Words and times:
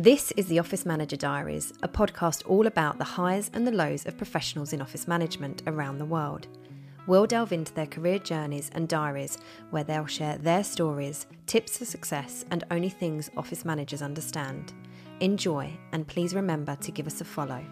This 0.00 0.30
is 0.36 0.46
the 0.46 0.60
Office 0.60 0.86
Manager 0.86 1.16
Diaries, 1.16 1.72
a 1.82 1.88
podcast 1.88 2.48
all 2.48 2.68
about 2.68 2.98
the 2.98 3.04
highs 3.04 3.50
and 3.52 3.66
the 3.66 3.72
lows 3.72 4.06
of 4.06 4.16
professionals 4.16 4.72
in 4.72 4.80
office 4.80 5.08
management 5.08 5.64
around 5.66 5.98
the 5.98 6.04
world. 6.04 6.46
We'll 7.08 7.26
delve 7.26 7.52
into 7.52 7.74
their 7.74 7.88
career 7.88 8.20
journeys 8.20 8.70
and 8.76 8.88
diaries 8.88 9.38
where 9.70 9.82
they'll 9.82 10.06
share 10.06 10.38
their 10.38 10.62
stories, 10.62 11.26
tips 11.46 11.78
for 11.78 11.84
success, 11.84 12.44
and 12.52 12.62
only 12.70 12.90
things 12.90 13.28
office 13.36 13.64
managers 13.64 14.00
understand. 14.00 14.72
Enjoy, 15.18 15.76
and 15.90 16.06
please 16.06 16.32
remember 16.32 16.76
to 16.76 16.92
give 16.92 17.08
us 17.08 17.20
a 17.20 17.24
follow. 17.24 17.64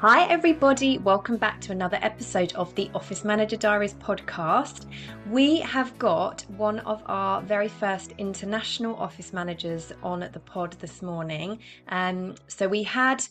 Hi, 0.00 0.26
everybody. 0.28 0.96
Welcome 0.96 1.36
back 1.36 1.60
to 1.60 1.72
another 1.72 1.98
episode 2.00 2.54
of 2.54 2.74
the 2.74 2.90
Office 2.94 3.22
Manager 3.22 3.58
Diaries 3.58 3.92
podcast. 3.92 4.86
We 5.28 5.60
have 5.60 5.98
got 5.98 6.40
one 6.56 6.78
of 6.78 7.02
our 7.04 7.42
very 7.42 7.68
first 7.68 8.14
international 8.16 8.96
office 8.96 9.34
managers 9.34 9.92
on 10.02 10.20
the 10.32 10.40
pod 10.40 10.72
this 10.80 11.02
morning. 11.02 11.58
Um, 11.88 12.36
so 12.46 12.66
we 12.66 12.82
had 12.82 13.22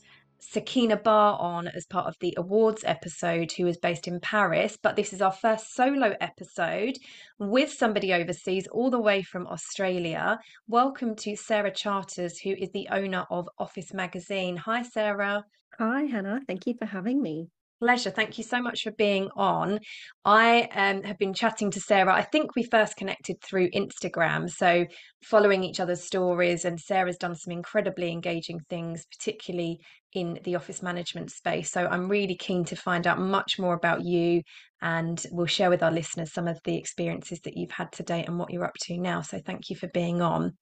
Sakina 0.42 0.98
Barr 0.98 1.38
on 1.40 1.68
as 1.68 1.86
part 1.86 2.08
of 2.08 2.16
the 2.20 2.34
awards 2.38 2.84
episode, 2.86 3.52
who 3.52 3.68
is 3.68 3.78
based 3.78 4.08
in 4.08 4.20
Paris. 4.20 4.78
But 4.82 4.96
this 4.96 5.14
is 5.14 5.22
our 5.22 5.32
first 5.32 5.76
solo 5.76 6.16
episode 6.22 6.98
with 7.38 7.72
somebody 7.72 8.14
overseas, 8.14 8.68
all 8.68 8.90
the 8.90 9.00
way 9.00 9.22
from 9.22 9.48
Australia. 9.48 10.40
Welcome 10.68 11.16
to 11.18 11.36
Sarah 11.36 11.74
Charters, 11.74 12.40
who 12.40 12.52
is 12.52 12.72
the 12.72 12.88
owner 12.92 13.26
of 13.30 13.50
Office 13.58 13.94
Magazine. 13.94 14.58
Hi, 14.58 14.84
Sarah. 14.84 15.44
Hi, 15.78 16.04
Hana. 16.04 16.42
Thank 16.48 16.68
you 16.68 16.76
for 16.80 16.86
having 16.86 17.22
me. 17.22 17.50
Pleasure. 17.80 18.10
Thank 18.10 18.38
you 18.38 18.44
so 18.44 18.62
much 18.62 18.84
for 18.84 18.92
being 18.92 19.30
on. 19.38 19.80
I 20.26 20.64
um, 20.76 21.04
have 21.04 21.18
been 21.18 21.34
chatting 21.34 21.72
to 21.72 21.80
Sarah. 21.80 22.14
I 22.14 22.24
think 22.24 22.54
we 22.54 22.64
first 22.64 22.98
connected 22.98 23.38
through 23.42 23.70
Instagram. 23.70 24.50
So, 24.50 24.86
following 25.24 25.64
each 25.64 25.80
other's 25.80 26.04
stories, 26.04 26.66
and 26.66 26.78
Sarah's 26.78 27.16
done 27.16 27.36
some 27.36 27.54
incredibly 27.54 28.12
engaging 28.12 28.60
things, 28.70 29.06
particularly 29.18 29.80
in 30.12 30.40
the 30.44 30.56
office 30.58 30.82
management 30.84 31.32
space. 31.32 31.72
So, 31.72 31.88
I'm 31.88 32.10
really 32.10 32.36
keen 32.36 32.66
to 32.66 32.76
find 32.76 33.08
out 33.08 33.18
much 33.18 33.58
more 33.58 33.76
about 33.76 34.04
you 34.04 34.42
and 34.82 35.26
we'll 35.32 35.46
share 35.46 35.70
with 35.70 35.84
our 35.84 35.92
listeners 35.92 36.34
some 36.34 36.48
of 36.48 36.60
the 36.64 36.78
experiences 36.78 37.40
that 37.42 37.58
you've 37.58 37.72
had 37.72 37.92
to 37.94 38.04
date 38.04 38.28
and 38.28 38.38
what 38.38 38.52
you're 38.52 38.66
up 38.66 38.76
to 38.82 38.98
now. 38.98 39.22
So, 39.22 39.40
thank 39.40 39.70
you 39.70 39.76
for 39.76 39.88
being 39.88 40.22
on. 40.22 40.54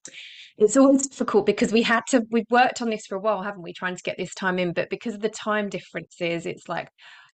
It's 0.56 0.76
always 0.76 1.06
difficult 1.06 1.46
because 1.46 1.72
we 1.72 1.82
had 1.82 2.02
to, 2.08 2.22
we've 2.30 2.50
worked 2.50 2.82
on 2.82 2.90
this 2.90 3.06
for 3.06 3.14
a 3.16 3.20
while, 3.20 3.42
haven't 3.42 3.62
we, 3.62 3.72
trying 3.72 3.96
to 3.96 4.02
get 4.02 4.16
this 4.18 4.34
time 4.34 4.58
in, 4.58 4.72
but 4.72 4.90
because 4.90 5.14
of 5.14 5.20
the 5.20 5.28
time 5.28 5.68
differences, 5.68 6.46
it's 6.46 6.68
like, 6.68 6.88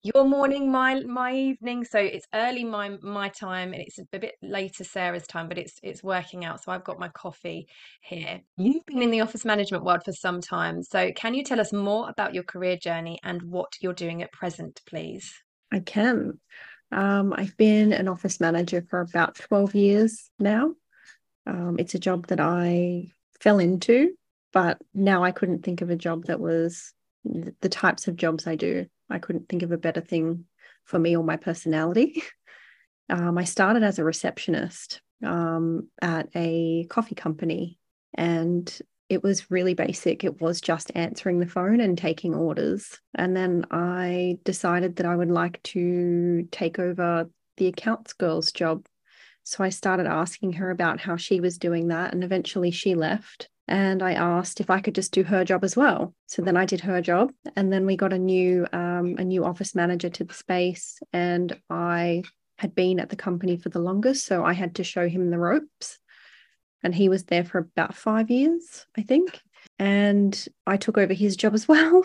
your 0.04 0.26
morning 0.26 0.72
my 0.72 1.02
my 1.02 1.34
evening. 1.34 1.86
So 1.86 2.00
it's 2.00 2.26
early 2.34 2.64
my 2.64 2.98
my 3.02 3.30
time 3.30 3.74
and 3.74 3.82
it's 3.82 4.00
a 4.00 4.20
bit 4.20 4.34
later 4.42 4.84
sarah's 4.84 5.28
time 5.28 5.48
but 5.48 5.58
it's 5.58 5.80
it's 5.84 6.04
working 6.04 6.44
out. 6.44 6.64
So 6.64 6.72
i've 6.72 6.84
got 6.84 7.00
my 7.00 7.10
coffee 7.10 7.68
here. 8.02 8.42
You've 8.58 8.86
been 8.86 9.02
in 9.02 9.12
the 9.12 9.22
office 9.22 9.46
management 9.46 9.84
world 9.84 10.02
for 10.04 10.14
some 10.14 10.42
time. 10.42 10.82
So 10.84 11.12
can 11.16 11.34
you 11.34 11.44
tell 11.44 11.60
us 11.60 11.72
more 11.72 12.10
about 12.10 12.34
your 12.34 12.44
career 12.44 12.78
journey 12.78 13.20
and 13.24 13.42
what 13.44 13.74
you're 13.80 13.94
doing 13.94 14.24
at 14.24 14.32
present 14.32 14.82
please? 14.88 15.32
I 15.72 15.80
can 15.80 16.40
um, 16.92 17.34
i've 17.38 17.56
been 17.58 17.94
an 17.94 18.08
office 18.08 18.40
manager 18.40 18.84
for 18.90 19.02
about 19.02 19.36
12 19.36 19.76
years 19.76 20.30
now 20.40 20.74
um, 21.48 21.78
it's 21.80 21.96
a 21.96 22.00
job 22.00 22.28
that 22.28 22.40
i 22.40 23.08
fell 23.40 23.60
into 23.60 24.14
but 24.54 24.78
now 24.94 25.24
i 25.24 25.32
couldn't 25.32 25.64
think 25.64 25.82
of 25.82 25.90
a 25.90 25.96
job 25.96 26.26
that 26.26 26.40
was 26.40 26.94
the 27.24 27.70
types 27.70 28.08
of 28.08 28.16
jobs 28.16 28.48
i 28.48 28.56
do 28.56 28.86
I 29.12 29.20
couldn't 29.20 29.50
think 29.50 29.62
of 29.64 29.72
a 29.72 29.78
better 29.78 30.02
thing 30.02 30.46
for 30.86 30.98
me 30.98 31.16
or 31.16 31.24
my 31.24 31.38
personality. 31.38 32.24
Um, 33.10 33.38
I 33.38 33.44
started 33.44 33.84
as 33.84 34.00
a 34.00 34.06
receptionist 34.06 35.02
um, 35.22 35.90
at 36.02 36.30
a 36.34 36.86
coffee 36.86 37.16
company, 37.16 37.78
and 38.14 38.74
it 39.12 39.22
was 39.22 39.52
really 39.52 39.74
basic. 39.74 40.24
It 40.24 40.40
was 40.40 40.62
just 40.62 40.90
answering 40.96 41.40
the 41.40 41.46
phone 41.46 41.82
and 41.82 41.98
taking 41.98 42.34
orders. 42.34 42.98
And 43.14 43.36
then 43.36 43.66
I 43.70 44.38
decided 44.46 44.96
that 44.96 45.06
I 45.06 45.16
would 45.16 45.30
like 45.30 45.62
to 45.64 46.48
take 46.52 46.80
over 46.80 47.30
the 47.58 47.68
accounts 47.68 48.14
girl's 48.14 48.54
job. 48.54 48.86
So 49.44 49.66
I 49.66 49.70
started 49.70 50.08
asking 50.08 50.54
her 50.54 50.72
about 50.72 51.02
how 51.02 51.18
she 51.18 51.42
was 51.42 51.58
doing 51.58 51.90
that, 51.90 52.14
and 52.14 52.24
eventually 52.24 52.72
she 52.72 52.96
left 52.96 53.50
and 53.68 54.02
I 54.04 54.14
asked 54.14 54.60
if 54.60 54.70
I 54.70 54.82
could 54.82 54.96
just 54.96 55.14
do 55.14 55.24
her 55.24 55.46
job 55.46 55.64
as 55.64 55.78
well. 55.78 56.14
So 56.28 56.42
then 56.42 56.58
I 56.58 56.66
did 56.66 56.82
her 56.82 57.02
job, 57.02 57.32
and 57.56 57.72
then 57.72 57.86
we 57.86 57.96
got 57.96 58.12
a 58.14 58.20
new 58.20 58.68
um, 58.74 59.16
a 59.18 59.24
new 59.24 59.46
office 59.46 59.76
manager 59.76 60.10
to 60.10 60.24
the 60.24 60.34
space, 60.34 61.00
and 61.14 61.58
I 61.70 62.24
had 62.58 62.76
been 62.76 63.00
at 63.00 63.10
the 63.10 63.16
company 63.16 63.58
for 63.58 63.70
the 63.70 63.80
longest, 63.80 64.26
so 64.26 64.44
I 64.44 64.54
had 64.54 64.76
to 64.76 64.84
show 64.84 65.08
him 65.08 65.30
the 65.30 65.40
ropes, 65.40 66.00
and 66.84 66.94
he 66.94 67.10
was 67.10 67.26
there 67.26 67.44
for 67.44 67.60
about 67.60 67.96
five 67.96 68.30
years, 68.30 68.86
I 68.98 69.02
think, 69.02 69.42
and 69.80 70.48
I 70.66 70.78
took 70.78 70.98
over 70.98 71.14
his 71.14 71.36
job 71.36 71.54
as 71.54 71.68
well. 71.68 72.04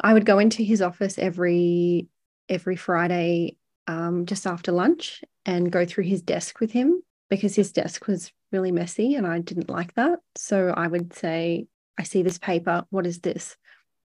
I 0.00 0.12
would 0.12 0.26
go 0.26 0.38
into 0.38 0.62
his 0.62 0.82
office 0.82 1.18
every 1.18 2.08
every 2.48 2.76
Friday 2.76 3.56
um, 3.86 4.26
just 4.26 4.46
after 4.46 4.72
lunch 4.72 5.22
and 5.44 5.72
go 5.72 5.84
through 5.84 6.04
his 6.04 6.22
desk 6.22 6.60
with 6.60 6.70
him 6.70 7.02
because 7.30 7.54
his 7.54 7.72
desk 7.72 8.06
was 8.06 8.32
really 8.52 8.72
messy 8.72 9.14
and 9.14 9.26
I 9.26 9.38
didn't 9.40 9.70
like 9.70 9.94
that. 9.94 10.20
So 10.36 10.72
I 10.76 10.86
would 10.86 11.14
say, 11.14 11.66
I 11.98 12.04
see 12.04 12.22
this 12.22 12.38
paper. 12.38 12.84
What 12.90 13.06
is 13.06 13.20
this? 13.20 13.56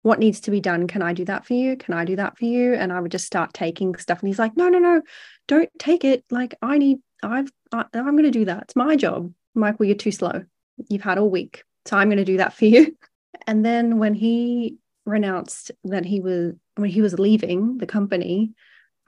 What 0.03 0.19
needs 0.19 0.39
to 0.41 0.51
be 0.51 0.61
done? 0.61 0.87
Can 0.87 1.01
I 1.01 1.13
do 1.13 1.25
that 1.25 1.45
for 1.45 1.53
you? 1.53 1.75
Can 1.75 1.93
I 1.93 2.05
do 2.05 2.15
that 2.15 2.37
for 2.37 2.45
you? 2.45 2.73
And 2.73 2.91
I 2.91 2.99
would 2.99 3.11
just 3.11 3.27
start 3.27 3.53
taking 3.53 3.95
stuff. 3.97 4.19
And 4.19 4.27
he's 4.27 4.39
like, 4.39 4.57
no, 4.57 4.69
no, 4.69 4.79
no, 4.79 5.01
don't 5.47 5.69
take 5.77 6.03
it. 6.03 6.23
Like, 6.31 6.55
I 6.61 6.79
need, 6.79 6.99
I've, 7.21 7.51
I, 7.71 7.85
I'm 7.93 8.11
going 8.11 8.23
to 8.23 8.31
do 8.31 8.45
that. 8.45 8.63
It's 8.63 8.75
my 8.75 8.95
job. 8.95 9.31
Michael, 9.55 9.85
you're 9.85 9.95
too 9.95 10.11
slow. 10.11 10.43
You've 10.89 11.01
had 11.01 11.17
all 11.17 11.29
week. 11.29 11.63
So 11.85 11.97
I'm 11.97 12.07
going 12.07 12.17
to 12.17 12.25
do 12.25 12.37
that 12.37 12.53
for 12.53 12.65
you. 12.65 12.95
And 13.47 13.65
then 13.65 13.97
when 13.97 14.13
he 14.13 14.75
renounced 15.05 15.71
that 15.85 16.05
he 16.05 16.19
was, 16.19 16.53
when 16.75 16.89
he 16.89 17.01
was 17.01 17.17
leaving 17.17 17.77
the 17.79 17.87
company, 17.87 18.51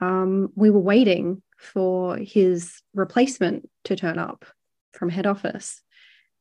um, 0.00 0.48
we 0.56 0.70
were 0.70 0.80
waiting 0.80 1.42
for 1.58 2.16
his 2.16 2.80
replacement 2.94 3.68
to 3.84 3.94
turn 3.94 4.18
up 4.18 4.44
from 4.92 5.10
head 5.10 5.26
office 5.26 5.82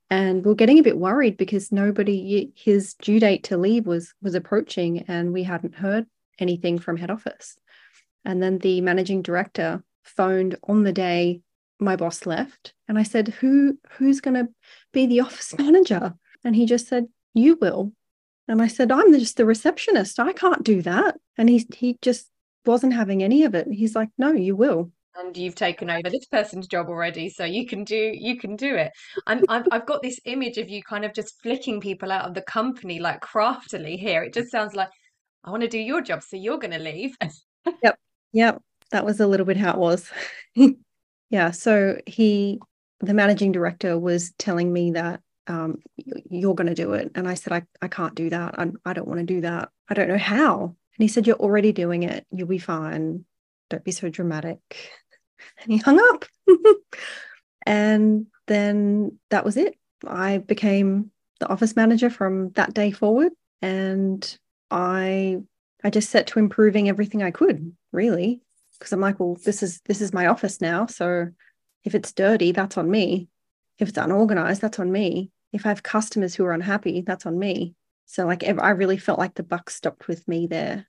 and 0.10 0.46
we 0.46 0.52
are 0.52 0.56
getting 0.56 0.78
a 0.78 0.84
bit 0.84 0.98
worried 0.98 1.38
because 1.38 1.72
nobody 1.72 2.52
his 2.56 2.94
due 2.96 3.20
date 3.20 3.44
to 3.46 3.58
leave 3.58 3.88
was 3.88 4.14
was 4.22 4.36
approaching 4.36 5.04
and 5.08 5.34
we 5.34 5.44
hadn't 5.44 5.76
heard 5.76 6.06
anything 6.40 6.78
from 6.78 6.98
head 6.98 7.10
office 7.10 7.58
and 8.26 8.42
then 8.42 8.60
the 8.60 8.82
managing 8.82 9.22
director 9.22 9.84
phoned 10.04 10.56
on 10.68 10.84
the 10.84 10.94
day 10.94 11.42
my 11.80 11.96
boss 11.96 12.26
left 12.26 12.74
and 12.88 12.98
i 12.98 13.04
said 13.04 13.28
who 13.28 13.78
who's 13.98 14.22
going 14.22 14.36
to 14.36 14.48
be 14.92 15.06
the 15.06 15.20
office 15.20 15.54
manager? 15.58 16.14
And 16.46 16.56
he 16.56 16.66
just 16.66 16.88
said 16.88 17.08
you 17.34 17.58
will. 17.60 17.94
And 18.48 18.62
i 18.62 18.68
said 18.68 18.92
i'm 18.92 19.12
just 19.14 19.38
the 19.38 19.46
receptionist. 19.46 20.20
I 20.20 20.34
can't 20.34 20.64
do 20.64 20.82
that. 20.84 21.16
And 21.38 21.50
he 21.50 21.68
he 21.76 21.98
just 22.02 22.30
wasn't 22.66 22.94
having 22.94 23.24
any 23.24 23.44
of 23.44 23.56
it. 23.56 23.68
He's 23.70 23.96
like 23.96 24.10
no 24.18 24.32
you 24.32 24.56
will. 24.56 24.92
And 25.16 25.38
you've 25.38 25.56
taken 25.56 25.92
over 25.92 26.10
this 26.10 26.26
person's 26.26 26.68
job 26.68 26.88
already 26.90 27.30
so 27.30 27.46
you 27.46 27.68
can 27.68 27.84
do 27.84 28.12
you 28.16 28.38
can 28.38 28.56
do 28.56 28.76
it. 28.76 28.92
I'm, 29.28 29.44
I've, 29.48 29.68
I've 29.72 29.86
got 29.86 30.02
this 30.02 30.20
image 30.26 30.58
of 30.58 30.70
you 30.70 30.82
kind 30.82 31.06
of 31.06 31.14
just 31.14 31.40
flicking 31.42 31.80
people 31.80 32.12
out 32.12 32.26
of 32.26 32.34
the 32.34 32.42
company 32.42 33.00
like 33.00 33.22
craftily 33.22 33.96
here. 33.96 34.24
It 34.24 34.34
just 34.34 34.52
sounds 34.52 34.76
like 34.76 34.90
i 35.46 35.52
want 35.52 35.62
to 35.62 35.68
do 35.68 35.78
your 35.78 36.02
job 36.02 36.24
so 36.24 36.38
you're 36.38 36.60
going 36.60 36.72
to 36.72 36.80
leave. 36.80 37.16
Yep. 37.82 37.98
Yep. 38.34 38.62
That 38.92 39.06
was 39.06 39.22
a 39.22 39.28
little 39.28 39.46
bit 39.46 39.56
how 39.56 39.72
it 39.72 39.78
was 39.78 40.12
yeah 41.34 41.52
so 41.52 41.98
he 42.06 42.60
the 43.02 43.14
managing 43.14 43.52
director 43.52 44.00
was 44.00 44.32
telling 44.38 44.72
me 44.72 44.92
that 44.92 45.20
um, 45.48 45.80
you're 46.30 46.56
going 46.56 46.68
to 46.68 46.74
do 46.74 46.94
it 46.94 47.12
and 47.16 47.28
i 47.28 47.34
said 47.34 47.52
i, 47.52 47.64
I 47.82 47.90
can't 47.90 48.16
do 48.16 48.30
that 48.30 48.58
I, 48.58 48.72
I 48.86 48.94
don't 48.94 49.08
want 49.08 49.20
to 49.20 49.26
do 49.26 49.42
that 49.42 49.70
i 49.90 49.94
don't 49.94 50.08
know 50.08 50.18
how 50.18 50.64
and 50.64 51.04
he 51.04 51.10
said 51.10 51.28
you're 51.28 51.36
already 51.36 51.74
doing 51.74 52.04
it 52.04 52.26
you'll 52.32 52.48
be 52.48 52.60
fine 52.60 53.26
don't 53.70 53.84
be 53.84 53.92
so 53.92 54.08
dramatic 54.08 54.60
and 55.62 55.72
he 55.72 55.78
hung 55.78 56.00
up. 56.00 56.26
and 57.66 58.28
then 58.48 59.18
that 59.30 59.46
was 59.46 59.58
it. 59.58 59.76
I 60.06 60.40
became 60.40 61.12
the 61.40 61.48
office 61.48 61.76
manager 61.76 62.10
from 62.10 62.52
that 62.52 62.74
day 62.74 62.92
forward. 62.92 63.32
And 63.62 64.38
I 64.70 65.40
I 65.84 65.90
just 65.90 66.10
set 66.10 66.28
to 66.28 66.40
improving 66.40 66.88
everything 66.88 67.24
I 67.24 67.32
could, 67.32 67.76
really. 67.92 68.42
Because 68.84 68.92
I'm 68.92 69.00
like, 69.00 69.18
well, 69.18 69.38
this 69.46 69.64
is 69.64 69.80
this 69.86 70.02
is 70.02 70.12
my 70.12 70.28
office 70.28 70.60
now. 70.60 70.88
So 70.88 71.30
if 71.86 71.96
it's 71.96 72.12
dirty, 72.12 72.52
that's 72.52 72.78
on 72.78 72.92
me. 72.92 73.30
If 73.80 73.88
it's 73.88 73.98
unorganized, 73.98 74.62
that's 74.62 74.78
on 74.78 74.92
me. 74.92 75.32
If 75.54 75.66
I 75.66 75.70
have 75.70 75.84
customers 75.84 76.36
who 76.36 76.44
are 76.44 76.52
unhappy, 76.52 77.00
that's 77.00 77.26
on 77.26 77.40
me. 77.40 77.76
So 78.08 78.26
like 78.26 78.44
I 78.44 78.72
really 78.72 78.98
felt 78.98 79.20
like 79.20 79.36
the 79.36 79.44
buck 79.44 79.70
stopped 79.70 80.10
with 80.10 80.28
me 80.28 80.48
there. 80.48 80.86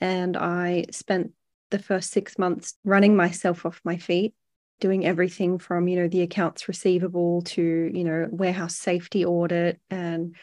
And 0.00 0.38
I 0.38 0.86
spent 0.90 1.32
the 1.70 1.78
first 1.78 2.12
six 2.12 2.38
months 2.38 2.78
running 2.82 3.14
myself 3.14 3.66
off 3.66 3.82
my 3.84 3.98
feet 3.98 4.32
doing 4.80 5.04
everything 5.04 5.58
from 5.58 5.86
you 5.86 5.96
know 5.96 6.08
the 6.08 6.22
accounts 6.22 6.66
receivable 6.66 7.42
to 7.42 7.90
you 7.92 8.04
know 8.04 8.26
warehouse 8.30 8.76
safety 8.76 9.24
audit 9.24 9.78
and 9.90 10.34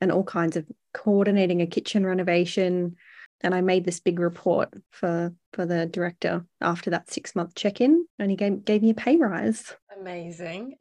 and 0.00 0.12
all 0.12 0.22
kinds 0.22 0.56
of 0.56 0.64
coordinating 0.92 1.62
a 1.62 1.66
kitchen 1.66 2.06
renovation 2.06 2.94
and 3.40 3.54
I 3.54 3.60
made 3.60 3.84
this 3.84 4.00
big 4.00 4.18
report 4.18 4.72
for 4.90 5.32
for 5.52 5.66
the 5.66 5.86
director 5.86 6.44
after 6.60 6.90
that 6.90 7.10
six 7.10 7.34
month 7.36 7.54
check 7.54 7.80
in, 7.80 8.06
and 8.18 8.30
he 8.30 8.36
gave 8.36 8.64
gave 8.64 8.82
me 8.82 8.90
a 8.90 8.94
pay 8.94 9.16
rise. 9.16 9.74
Amazing. 9.98 10.76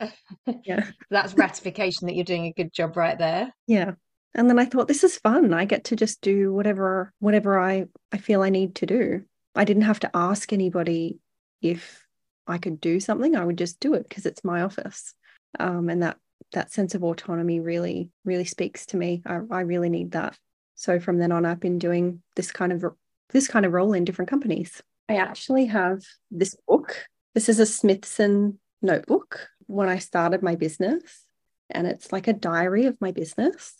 Yeah, 0.65 0.85
That's 1.09 1.33
ratification 1.35 2.07
that 2.07 2.15
you're 2.15 2.23
doing 2.25 2.45
a 2.45 2.53
good 2.53 2.73
job 2.73 2.97
right 2.97 3.17
there. 3.17 3.53
yeah. 3.67 3.91
And 4.35 4.49
then 4.49 4.57
I 4.57 4.65
thought 4.65 4.87
this 4.87 5.03
is 5.03 5.19
fun. 5.19 5.53
I 5.53 5.65
get 5.65 5.83
to 5.85 5.95
just 5.95 6.19
do 6.21 6.51
whatever 6.51 7.13
whatever 7.19 7.59
I 7.59 7.85
I 8.11 8.17
feel 8.17 8.41
I 8.41 8.49
need 8.49 8.75
to 8.75 8.87
do. 8.87 9.23
I 9.55 9.63
didn't 9.63 9.83
have 9.83 9.99
to 9.99 10.09
ask 10.15 10.51
anybody 10.51 11.19
if 11.61 12.03
I 12.47 12.57
could 12.57 12.81
do 12.81 12.99
something. 12.99 13.35
I 13.35 13.45
would 13.45 13.59
just 13.59 13.79
do 13.79 13.93
it 13.93 14.09
because 14.09 14.25
it's 14.25 14.43
my 14.43 14.63
office. 14.63 15.13
Um, 15.59 15.87
and 15.89 16.01
that 16.01 16.17
that 16.53 16.71
sense 16.71 16.95
of 16.95 17.03
autonomy 17.03 17.59
really 17.59 18.09
really 18.25 18.45
speaks 18.45 18.87
to 18.87 18.97
me. 18.97 19.21
I, 19.25 19.39
I 19.51 19.61
really 19.61 19.89
need 19.89 20.11
that. 20.13 20.35
So 20.75 20.99
from 20.99 21.19
then 21.19 21.31
on, 21.31 21.45
I've 21.45 21.59
been 21.59 21.79
doing 21.79 22.21
this 22.35 22.51
kind 22.51 22.71
of 22.71 22.83
this 23.31 23.47
kind 23.47 23.65
of 23.65 23.73
role 23.73 23.93
in 23.93 24.05
different 24.05 24.29
companies. 24.29 24.81
I 25.09 25.15
actually 25.15 25.65
have 25.65 26.03
this 26.31 26.55
book. 26.67 27.07
This 27.33 27.49
is 27.49 27.59
a 27.59 27.63
Smythson 27.63 28.57
notebook 28.81 29.49
when 29.67 29.89
I 29.89 29.97
started 29.97 30.43
my 30.43 30.55
business, 30.55 31.25
and 31.69 31.87
it's 31.87 32.11
like 32.11 32.27
a 32.27 32.33
diary 32.33 32.85
of 32.85 32.99
my 33.01 33.11
business. 33.11 33.73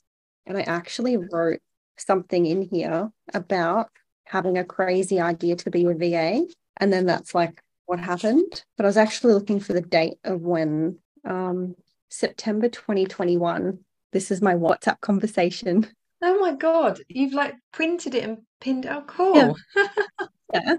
And 0.46 0.58
I 0.58 0.62
actually 0.62 1.18
wrote 1.18 1.60
something 1.98 2.46
in 2.46 2.62
here 2.62 3.12
about 3.34 3.90
having 4.26 4.58
a 4.58 4.64
crazy 4.64 5.20
idea 5.20 5.56
to 5.56 5.70
be 5.70 5.86
a 5.86 5.94
VA. 5.94 6.46
And 6.78 6.92
then 6.92 7.06
that's 7.06 7.36
like 7.36 7.62
what 7.86 8.00
happened. 8.00 8.64
But 8.78 8.86
I 8.86 8.88
was 8.88 8.98
actually 8.98 9.34
looking 9.34 9.60
for 9.60 9.74
the 9.74 9.82
date 9.82 10.18
of 10.24 10.42
when 10.42 10.98
um, 11.26 11.76
September 12.10 12.70
2021. 12.70 13.80
This 14.12 14.32
is 14.32 14.42
my 14.42 14.54
WhatsApp 14.54 15.00
conversation. 15.02 15.88
Oh 16.26 16.40
my 16.40 16.54
God, 16.54 17.02
you've 17.10 17.34
like 17.34 17.56
printed 17.74 18.16
it 18.16 18.24
and 18.24 18.40
pinned. 18.62 18.86
Oh, 18.86 19.04
cool. 19.06 19.36
Yeah. 19.36 19.54
Yeah. 20.54 20.76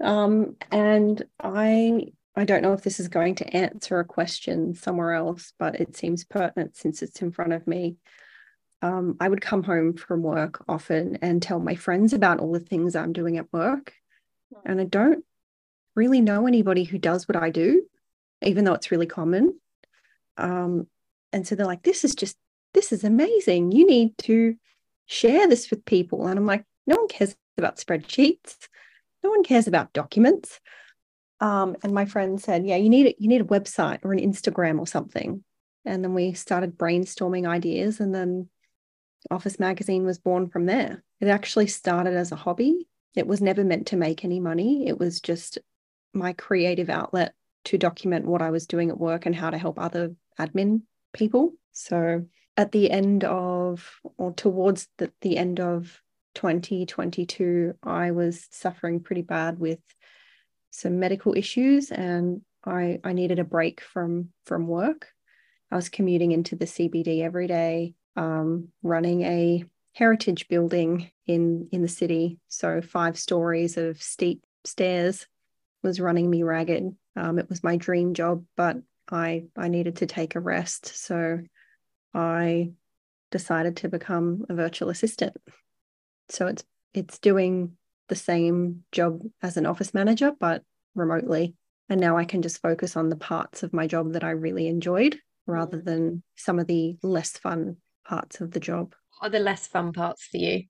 Um, 0.00 0.56
and 0.70 1.22
I 1.38 2.06
I 2.34 2.44
don't 2.44 2.62
know 2.62 2.72
if 2.72 2.82
this 2.82 2.98
is 2.98 3.08
going 3.08 3.34
to 3.36 3.56
answer 3.56 3.98
a 3.98 4.04
question 4.04 4.74
somewhere 4.74 5.12
else, 5.12 5.52
but 5.58 5.78
it 5.78 5.96
seems 5.96 6.24
pertinent 6.24 6.76
since 6.76 7.02
it's 7.02 7.20
in 7.20 7.32
front 7.32 7.52
of 7.52 7.66
me. 7.66 7.96
Um, 8.80 9.16
I 9.20 9.28
would 9.28 9.42
come 9.42 9.62
home 9.62 9.94
from 9.94 10.22
work 10.22 10.64
often 10.66 11.18
and 11.20 11.42
tell 11.42 11.60
my 11.60 11.74
friends 11.74 12.14
about 12.14 12.40
all 12.40 12.52
the 12.52 12.60
things 12.60 12.96
I'm 12.96 13.12
doing 13.12 13.36
at 13.36 13.52
work. 13.52 13.92
And 14.64 14.80
I 14.80 14.84
don't 14.84 15.24
really 15.94 16.22
know 16.22 16.46
anybody 16.46 16.84
who 16.84 16.96
does 16.96 17.28
what 17.28 17.36
I 17.36 17.50
do, 17.50 17.82
even 18.42 18.64
though 18.64 18.74
it's 18.74 18.90
really 18.90 19.06
common. 19.06 19.60
Um, 20.38 20.86
and 21.32 21.46
so 21.46 21.54
they're 21.54 21.66
like, 21.66 21.82
this 21.82 22.04
is 22.04 22.14
just, 22.14 22.38
this 22.74 22.92
is 22.92 23.04
amazing. 23.04 23.72
You 23.72 23.86
need 23.86 24.16
to 24.18 24.56
share 25.06 25.48
this 25.48 25.70
with 25.70 25.84
people. 25.84 26.26
And 26.26 26.38
I'm 26.38 26.46
like, 26.46 26.64
no 26.86 26.96
one 26.96 27.08
cares 27.08 27.34
about 27.58 27.76
spreadsheets. 27.76 28.68
No 29.22 29.30
one 29.30 29.42
cares 29.42 29.66
about 29.66 29.92
documents. 29.92 30.60
Um, 31.40 31.76
and 31.82 31.92
my 31.92 32.04
friend 32.04 32.40
said, 32.40 32.66
yeah, 32.66 32.76
you 32.76 32.88
need 32.88 33.06
it. 33.06 33.16
You 33.18 33.28
need 33.28 33.40
a 33.40 33.44
website 33.44 34.04
or 34.04 34.12
an 34.12 34.20
Instagram 34.20 34.78
or 34.78 34.86
something. 34.86 35.42
And 35.84 36.04
then 36.04 36.14
we 36.14 36.34
started 36.34 36.78
brainstorming 36.78 37.48
ideas. 37.48 38.00
And 38.00 38.14
then 38.14 38.48
Office 39.30 39.58
Magazine 39.58 40.04
was 40.04 40.18
born 40.18 40.48
from 40.48 40.66
there. 40.66 41.02
It 41.20 41.28
actually 41.28 41.66
started 41.66 42.14
as 42.14 42.32
a 42.32 42.36
hobby. 42.36 42.86
It 43.16 43.26
was 43.26 43.40
never 43.40 43.64
meant 43.64 43.88
to 43.88 43.96
make 43.96 44.24
any 44.24 44.40
money. 44.40 44.86
It 44.86 44.98
was 44.98 45.20
just 45.20 45.58
my 46.12 46.32
creative 46.32 46.90
outlet 46.90 47.34
to 47.66 47.78
document 47.78 48.26
what 48.26 48.42
I 48.42 48.50
was 48.50 48.66
doing 48.66 48.90
at 48.90 48.98
work 48.98 49.26
and 49.26 49.34
how 49.34 49.50
to 49.50 49.58
help 49.58 49.78
other 49.78 50.14
admin 50.38 50.82
people. 51.12 51.52
So 51.72 52.26
at 52.60 52.72
the 52.72 52.90
end 52.90 53.24
of, 53.24 53.90
or 54.18 54.34
towards 54.34 54.86
the, 54.98 55.10
the 55.22 55.38
end 55.38 55.60
of 55.60 55.98
2022, 56.34 57.72
I 57.82 58.10
was 58.10 58.46
suffering 58.50 59.00
pretty 59.00 59.22
bad 59.22 59.58
with 59.58 59.78
some 60.70 61.00
medical 61.00 61.34
issues 61.34 61.90
and 61.90 62.42
I, 62.66 63.00
I 63.02 63.14
needed 63.14 63.38
a 63.38 63.44
break 63.44 63.80
from 63.80 64.28
from 64.44 64.66
work. 64.66 65.08
I 65.70 65.76
was 65.76 65.88
commuting 65.88 66.32
into 66.32 66.54
the 66.54 66.66
CBD 66.66 67.22
every 67.22 67.46
day 67.46 67.94
um, 68.14 68.68
running 68.82 69.22
a 69.22 69.64
heritage 69.94 70.46
building 70.48 71.10
in 71.26 71.66
in 71.72 71.80
the 71.80 71.88
city. 71.88 72.40
So 72.48 72.82
five 72.82 73.18
stories 73.18 73.78
of 73.78 74.02
steep 74.02 74.44
stairs 74.66 75.26
was 75.82 75.98
running 75.98 76.28
me 76.28 76.42
ragged. 76.42 76.94
Um, 77.16 77.38
it 77.38 77.48
was 77.48 77.64
my 77.64 77.76
dream 77.76 78.12
job, 78.12 78.44
but 78.54 78.76
I 79.10 79.44
I 79.56 79.68
needed 79.68 79.96
to 79.96 80.06
take 80.06 80.34
a 80.34 80.40
rest. 80.40 80.94
So 80.94 81.40
I 82.14 82.72
decided 83.30 83.76
to 83.78 83.88
become 83.88 84.44
a 84.48 84.54
virtual 84.54 84.90
assistant. 84.90 85.36
So 86.28 86.46
it's 86.46 86.64
it's 86.94 87.18
doing 87.18 87.76
the 88.08 88.16
same 88.16 88.84
job 88.90 89.22
as 89.42 89.56
an 89.56 89.66
office 89.66 89.94
manager, 89.94 90.32
but 90.38 90.62
remotely. 90.94 91.54
And 91.88 92.00
now 92.00 92.16
I 92.16 92.24
can 92.24 92.42
just 92.42 92.60
focus 92.60 92.96
on 92.96 93.08
the 93.08 93.16
parts 93.16 93.62
of 93.62 93.72
my 93.72 93.86
job 93.86 94.12
that 94.12 94.24
I 94.24 94.30
really 94.30 94.66
enjoyed 94.68 95.18
rather 95.46 95.78
Mm. 95.78 95.84
than 95.84 96.22
some 96.36 96.58
of 96.58 96.66
the 96.66 96.96
less 97.02 97.32
fun 97.32 97.76
parts 98.04 98.40
of 98.40 98.50
the 98.52 98.60
job. 98.60 98.94
What 99.18 99.28
are 99.28 99.30
the 99.30 99.38
less 99.40 99.66
fun 99.66 99.92
parts 99.92 100.26
for 100.26 100.36
you? 100.38 100.64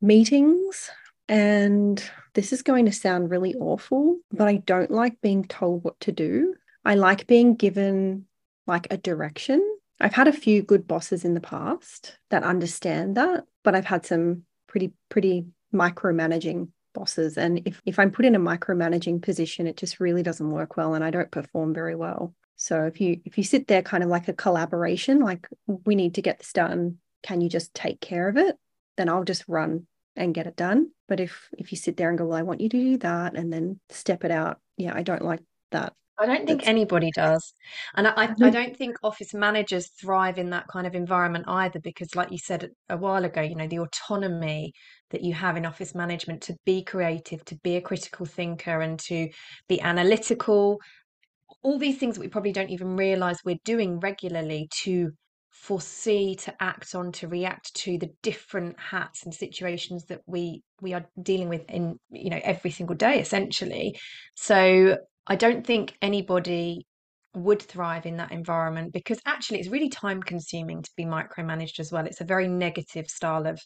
Meetings, 0.00 0.90
and 1.28 2.02
this 2.34 2.52
is 2.52 2.62
going 2.62 2.86
to 2.86 2.92
sound 2.92 3.30
really 3.30 3.54
awful, 3.54 4.18
but 4.30 4.46
I 4.46 4.56
don't 4.56 4.90
like 4.90 5.20
being 5.20 5.44
told 5.44 5.82
what 5.84 5.98
to 6.00 6.12
do. 6.12 6.54
I 6.84 6.94
like 6.94 7.26
being 7.26 7.56
given 7.56 8.26
like 8.66 8.86
a 8.90 8.96
direction. 8.96 9.60
I've 10.00 10.14
had 10.14 10.28
a 10.28 10.32
few 10.32 10.62
good 10.62 10.86
bosses 10.86 11.24
in 11.24 11.34
the 11.34 11.40
past 11.40 12.18
that 12.30 12.42
understand 12.42 13.16
that, 13.16 13.44
but 13.64 13.74
I've 13.74 13.86
had 13.86 14.04
some 14.04 14.42
pretty, 14.66 14.92
pretty 15.08 15.46
micromanaging 15.74 16.68
bosses. 16.94 17.38
And 17.38 17.62
if, 17.64 17.80
if 17.86 17.98
I'm 17.98 18.10
put 18.10 18.24
in 18.24 18.34
a 18.34 18.40
micromanaging 18.40 19.22
position, 19.22 19.66
it 19.66 19.76
just 19.76 20.00
really 20.00 20.22
doesn't 20.22 20.50
work 20.50 20.76
well 20.76 20.94
and 20.94 21.04
I 21.04 21.10
don't 21.10 21.30
perform 21.30 21.72
very 21.72 21.94
well. 21.94 22.34
So 22.56 22.84
if 22.84 23.00
you 23.00 23.20
if 23.24 23.36
you 23.36 23.44
sit 23.44 23.66
there 23.68 23.82
kind 23.82 24.02
of 24.02 24.08
like 24.08 24.28
a 24.28 24.32
collaboration, 24.32 25.20
like 25.20 25.46
we 25.66 25.94
need 25.94 26.14
to 26.14 26.22
get 26.22 26.38
this 26.38 26.52
done, 26.52 26.98
can 27.22 27.40
you 27.42 27.48
just 27.48 27.74
take 27.74 28.00
care 28.00 28.28
of 28.28 28.38
it? 28.38 28.56
Then 28.96 29.10
I'll 29.10 29.24
just 29.24 29.44
run 29.46 29.86
and 30.16 30.34
get 30.34 30.46
it 30.46 30.56
done. 30.56 30.90
But 31.06 31.20
if 31.20 31.48
if 31.58 31.70
you 31.70 31.76
sit 31.76 31.98
there 31.98 32.08
and 32.08 32.18
go, 32.18 32.24
well, 32.24 32.38
I 32.38 32.42
want 32.42 32.62
you 32.62 32.70
to 32.70 32.78
do 32.78 32.98
that 32.98 33.36
and 33.36 33.52
then 33.52 33.78
step 33.90 34.24
it 34.24 34.30
out, 34.30 34.58
yeah, 34.78 34.94
I 34.94 35.02
don't 35.02 35.24
like 35.24 35.42
that. 35.70 35.92
I 36.18 36.26
don't 36.26 36.46
think 36.46 36.66
anybody 36.66 37.10
does. 37.14 37.52
And 37.94 38.08
I, 38.08 38.34
I 38.40 38.48
Mhm. 38.48 38.50
don't 38.50 38.76
think 38.76 38.96
office 39.02 39.34
managers 39.34 39.90
thrive 40.00 40.38
in 40.38 40.50
that 40.50 40.66
kind 40.68 40.86
of 40.86 40.94
environment 40.94 41.44
either, 41.48 41.78
because 41.80 42.14
like 42.14 42.30
you 42.32 42.38
said 42.38 42.70
a 42.88 42.96
while 42.96 43.24
ago, 43.24 43.42
you 43.42 43.54
know, 43.54 43.66
the 43.68 43.80
autonomy 43.80 44.72
that 45.10 45.22
you 45.22 45.34
have 45.34 45.56
in 45.56 45.66
office 45.66 45.94
management 45.94 46.42
to 46.44 46.56
be 46.64 46.82
creative, 46.82 47.44
to 47.46 47.56
be 47.62 47.76
a 47.76 47.82
critical 47.82 48.24
thinker 48.26 48.80
and 48.80 48.98
to 49.00 49.28
be 49.68 49.80
analytical, 49.80 50.80
all 51.62 51.78
these 51.78 51.98
things 51.98 52.14
that 52.16 52.20
we 52.20 52.28
probably 52.28 52.52
don't 52.52 52.70
even 52.70 52.96
realize 52.96 53.38
we're 53.44 53.58
doing 53.64 53.98
regularly 54.00 54.68
to 54.82 55.10
foresee, 55.50 56.34
to 56.36 56.54
act 56.62 56.94
on, 56.94 57.10
to 57.12 57.28
react 57.28 57.74
to 57.74 57.98
the 57.98 58.10
different 58.22 58.78
hats 58.78 59.24
and 59.24 59.34
situations 59.34 60.04
that 60.06 60.20
we 60.26 60.62
we 60.80 60.92
are 60.94 61.06
dealing 61.22 61.48
with 61.48 61.64
in, 61.70 61.98
you 62.10 62.30
know, 62.30 62.40
every 62.44 62.70
single 62.70 62.96
day, 62.96 63.20
essentially. 63.20 63.98
So 64.36 64.98
I 65.26 65.36
don't 65.36 65.66
think 65.66 65.96
anybody 66.02 66.86
would 67.34 67.60
thrive 67.62 68.06
in 68.06 68.16
that 68.16 68.32
environment 68.32 68.92
because 68.92 69.20
actually 69.26 69.60
it's 69.60 69.68
really 69.68 69.90
time 69.90 70.22
consuming 70.22 70.82
to 70.82 70.90
be 70.96 71.04
micromanaged 71.04 71.80
as 71.80 71.92
well. 71.92 72.06
It's 72.06 72.20
a 72.20 72.24
very 72.24 72.48
negative 72.48 73.08
style 73.08 73.46
of 73.46 73.60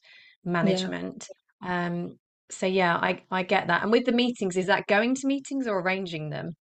Yeah, 0.60 0.90
management. 0.90 1.28
Um, 1.62 2.18
so 2.50 2.66
yeah, 2.66 2.96
I, 2.96 3.22
I 3.30 3.42
get 3.44 3.68
that. 3.68 3.82
And 3.82 3.92
with 3.92 4.06
the 4.06 4.12
meetings, 4.12 4.56
is 4.56 4.66
that 4.66 4.86
going 4.88 5.14
to 5.16 5.26
meetings 5.26 5.66
or 5.68 5.80
arranging 5.80 6.30
them? 6.30 6.54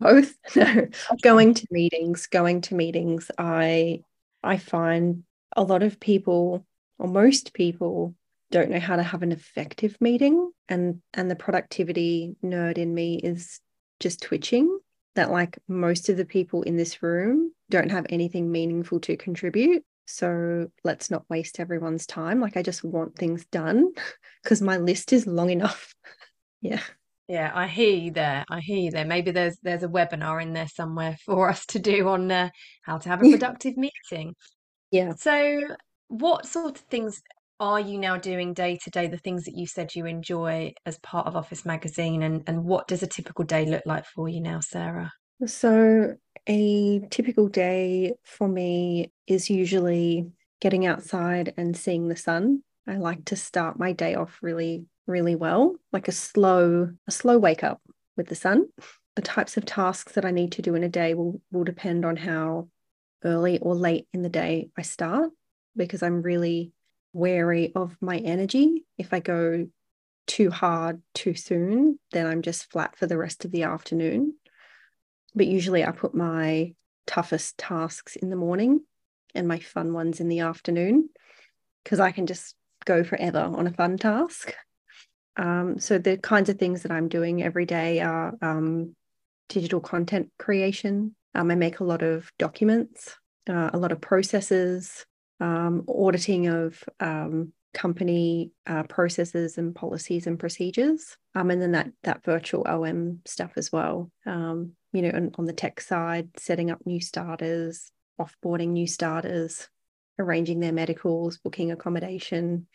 both. 0.00 0.34
No, 0.56 0.88
going 1.22 1.54
to 1.54 1.66
meetings, 1.70 2.26
going 2.26 2.60
to 2.62 2.74
meetings. 2.74 3.30
I 3.38 4.00
I 4.42 4.58
find 4.58 5.24
a 5.56 5.62
lot 5.62 5.82
of 5.82 6.00
people, 6.00 6.66
or 6.98 7.08
most 7.08 7.54
people, 7.54 8.14
don't 8.50 8.70
know 8.70 8.80
how 8.80 8.96
to 8.96 9.02
have 9.02 9.22
an 9.22 9.32
effective 9.32 9.96
meeting, 10.00 10.50
and 10.68 11.00
and 11.14 11.30
the 11.30 11.36
productivity 11.36 12.36
nerd 12.44 12.78
in 12.78 12.94
me 12.94 13.16
is 13.22 13.60
just 14.00 14.22
twitching. 14.22 14.78
That 15.14 15.30
like 15.30 15.58
most 15.68 16.08
of 16.08 16.16
the 16.16 16.24
people 16.24 16.62
in 16.62 16.76
this 16.76 17.00
room 17.00 17.52
don't 17.70 17.92
have 17.92 18.06
anything 18.08 18.50
meaningful 18.50 18.98
to 19.00 19.16
contribute. 19.16 19.84
So 20.06 20.66
let's 20.82 21.10
not 21.10 21.28
waste 21.30 21.60
everyone's 21.60 22.06
time. 22.06 22.40
Like 22.40 22.56
I 22.56 22.62
just 22.62 22.82
want 22.82 23.16
things 23.16 23.44
done 23.46 23.92
because 24.42 24.60
my 24.60 24.76
list 24.76 25.12
is 25.12 25.26
long 25.26 25.50
enough. 25.50 25.94
Yeah. 26.60 26.80
Yeah, 27.28 27.52
I 27.54 27.66
hear 27.66 27.94
you 27.94 28.10
there. 28.10 28.42
I 28.50 28.60
hear 28.60 28.78
you 28.78 28.90
there. 28.90 29.04
Maybe 29.04 29.32
there's 29.32 29.58
there's 29.62 29.82
a 29.82 29.88
webinar 29.88 30.42
in 30.42 30.54
there 30.54 30.68
somewhere 30.68 31.18
for 31.26 31.50
us 31.50 31.66
to 31.66 31.78
do 31.78 32.08
on 32.08 32.30
uh, 32.30 32.48
how 32.82 32.96
to 32.96 33.08
have 33.10 33.22
a 33.22 33.30
productive 33.30 33.76
meeting. 33.76 34.34
Yeah. 34.90 35.12
So, 35.14 35.60
what 36.08 36.46
sort 36.46 36.76
of 36.76 36.84
things 36.86 37.20
are 37.60 37.80
you 37.80 37.98
now 37.98 38.16
doing 38.16 38.52
day 38.52 38.78
to 38.82 38.90
day? 38.90 39.06
The 39.06 39.18
things 39.18 39.44
that 39.44 39.56
you 39.56 39.66
said 39.66 39.94
you 39.94 40.06
enjoy 40.06 40.74
as 40.86 40.98
part 40.98 41.26
of 41.26 41.36
Office 41.36 41.64
Magazine, 41.64 42.22
and 42.22 42.42
and 42.46 42.64
what 42.64 42.88
does 42.88 43.02
a 43.02 43.06
typical 43.06 43.44
day 43.44 43.66
look 43.66 43.82
like 43.86 44.06
for 44.06 44.28
you 44.28 44.40
now, 44.40 44.60
Sarah? 44.60 45.12
So, 45.46 46.14
a 46.46 47.00
typical 47.10 47.48
day 47.48 48.14
for 48.24 48.48
me 48.48 49.12
is 49.26 49.50
usually 49.50 50.30
getting 50.60 50.86
outside 50.86 51.54
and 51.56 51.76
seeing 51.76 52.08
the 52.08 52.16
sun. 52.16 52.62
I 52.86 52.96
like 52.96 53.24
to 53.26 53.36
start 53.36 53.78
my 53.78 53.92
day 53.92 54.14
off 54.14 54.38
really, 54.42 54.86
really 55.06 55.34
well, 55.34 55.76
like 55.92 56.08
a 56.08 56.12
slow, 56.12 56.90
a 57.06 57.10
slow 57.10 57.38
wake 57.38 57.64
up 57.64 57.80
with 58.16 58.28
the 58.28 58.34
sun. 58.34 58.66
The 59.16 59.22
types 59.22 59.56
of 59.56 59.64
tasks 59.64 60.12
that 60.12 60.24
I 60.24 60.30
need 60.30 60.52
to 60.52 60.62
do 60.62 60.74
in 60.74 60.84
a 60.84 60.88
day 60.88 61.14
will 61.14 61.40
will 61.50 61.64
depend 61.64 62.04
on 62.04 62.16
how 62.16 62.68
early 63.24 63.58
or 63.60 63.74
late 63.74 64.06
in 64.12 64.22
the 64.22 64.28
day 64.28 64.68
I 64.76 64.82
start 64.82 65.30
because 65.76 66.02
I'm 66.02 66.22
really 66.22 66.72
wary 67.14 67.72
of 67.74 67.96
my 68.02 68.18
energy. 68.18 68.84
If 68.98 69.14
I 69.14 69.20
go 69.20 69.68
too 70.26 70.50
hard 70.50 71.00
too 71.14 71.34
soon, 71.34 71.98
then 72.12 72.26
I'm 72.26 72.42
just 72.42 72.70
flat 72.70 72.96
for 72.96 73.06
the 73.06 73.16
rest 73.16 73.44
of 73.44 73.52
the 73.52 73.62
afternoon. 73.62 74.34
But 75.34 75.46
usually 75.46 75.84
I 75.84 75.92
put 75.92 76.14
my 76.14 76.74
toughest 77.06 77.56
tasks 77.56 78.16
in 78.16 78.30
the 78.30 78.36
morning 78.36 78.80
and 79.34 79.48
my 79.48 79.58
fun 79.58 79.92
ones 79.92 80.20
in 80.20 80.28
the 80.28 80.40
afternoon 80.40 81.08
because 81.82 82.00
I 82.00 82.12
can 82.12 82.26
just 82.26 82.54
go 82.84 83.04
forever 83.04 83.40
on 83.40 83.66
a 83.66 83.72
fun 83.72 83.96
task. 83.96 84.54
Um, 85.36 85.78
so 85.78 85.98
the 85.98 86.16
kinds 86.16 86.48
of 86.48 86.58
things 86.58 86.82
that 86.82 86.92
I'm 86.92 87.08
doing 87.08 87.42
every 87.42 87.66
day 87.66 88.00
are 88.00 88.34
um, 88.40 88.94
digital 89.48 89.80
content 89.80 90.30
creation. 90.38 91.14
Um, 91.34 91.50
I 91.50 91.56
make 91.56 91.80
a 91.80 91.84
lot 91.84 92.02
of 92.02 92.30
documents, 92.38 93.16
uh, 93.48 93.70
a 93.72 93.78
lot 93.78 93.92
of 93.92 94.00
processes, 94.00 95.04
um, 95.44 95.84
auditing 95.88 96.46
of 96.46 96.82
um, 97.00 97.52
company 97.74 98.52
uh, 98.66 98.84
processes 98.84 99.58
and 99.58 99.74
policies 99.74 100.26
and 100.26 100.38
procedures, 100.38 101.18
um, 101.34 101.50
and 101.50 101.60
then 101.60 101.72
that 101.72 101.90
that 102.02 102.24
virtual 102.24 102.66
OM 102.66 103.20
stuff 103.26 103.52
as 103.56 103.70
well. 103.70 104.10
Um, 104.24 104.72
you 104.92 105.02
know, 105.02 105.10
and 105.10 105.34
on 105.38 105.44
the 105.44 105.52
tech 105.52 105.80
side, 105.80 106.28
setting 106.38 106.70
up 106.70 106.78
new 106.86 107.00
starters, 107.00 107.90
offboarding 108.18 108.68
new 108.68 108.86
starters, 108.86 109.68
arranging 110.18 110.60
their 110.60 110.72
medicals, 110.72 111.38
booking 111.38 111.72
accommodation, 111.72 112.66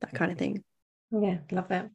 that 0.00 0.14
kind 0.14 0.30
of 0.30 0.38
thing. 0.38 0.62
Yeah, 1.10 1.38
love 1.50 1.68
that. 1.68 1.90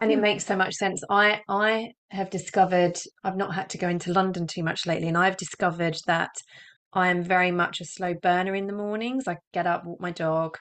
And 0.00 0.12
it 0.12 0.20
makes 0.20 0.44
so 0.44 0.54
much 0.54 0.74
sense. 0.74 1.02
I 1.10 1.40
I 1.48 1.92
have 2.10 2.30
discovered 2.30 2.98
I've 3.24 3.36
not 3.36 3.54
had 3.54 3.70
to 3.70 3.78
go 3.78 3.88
into 3.88 4.12
London 4.12 4.46
too 4.46 4.62
much 4.62 4.86
lately, 4.86 5.08
and 5.08 5.18
I've 5.18 5.36
discovered 5.36 5.96
that 6.06 6.30
I 6.96 7.08
am 7.08 7.22
very 7.22 7.50
much 7.52 7.80
a 7.80 7.84
slow 7.84 8.14
burner 8.14 8.54
in 8.54 8.66
the 8.66 8.72
mornings. 8.72 9.28
I 9.28 9.36
get 9.52 9.66
up, 9.66 9.84
walk 9.84 10.00
my 10.00 10.10
dog, 10.10 10.56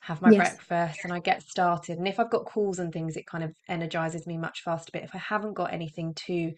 have 0.00 0.20
my 0.20 0.30
Yes. 0.30 0.56
breakfast, 0.56 1.00
and 1.04 1.12
I 1.12 1.20
get 1.20 1.42
started. 1.42 1.96
And 1.98 2.08
if 2.08 2.20
I've 2.20 2.30
got 2.30 2.44
calls 2.44 2.80
and 2.80 2.92
things, 2.92 3.16
it 3.16 3.26
kind 3.26 3.44
of 3.44 3.54
energizes 3.68 4.26
me 4.26 4.36
much 4.36 4.62
faster. 4.64 4.90
But 4.92 5.04
if 5.04 5.14
I 5.14 5.18
haven't 5.18 5.54
got 5.54 5.72
anything 5.72 6.12
too 6.14 6.52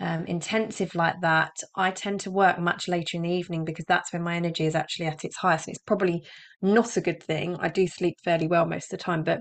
um, 0.00 0.26
intensive 0.26 0.94
like 0.94 1.16
that, 1.22 1.56
I 1.76 1.90
tend 1.90 2.20
to 2.20 2.30
work 2.30 2.58
much 2.58 2.88
later 2.88 3.16
in 3.16 3.22
the 3.22 3.30
evening 3.30 3.64
because 3.64 3.86
that's 3.88 4.12
when 4.12 4.22
my 4.22 4.36
energy 4.36 4.66
is 4.66 4.74
actually 4.74 5.06
at 5.06 5.24
its 5.24 5.36
highest. 5.36 5.66
And 5.66 5.74
it's 5.74 5.84
probably 5.84 6.24
not 6.62 6.96
a 6.96 7.00
good 7.00 7.22
thing. 7.22 7.56
I 7.58 7.68
do 7.68 7.88
sleep 7.88 8.16
fairly 8.22 8.48
well 8.48 8.66
most 8.66 8.92
of 8.92 8.98
the 8.98 9.04
time, 9.04 9.24
but 9.24 9.40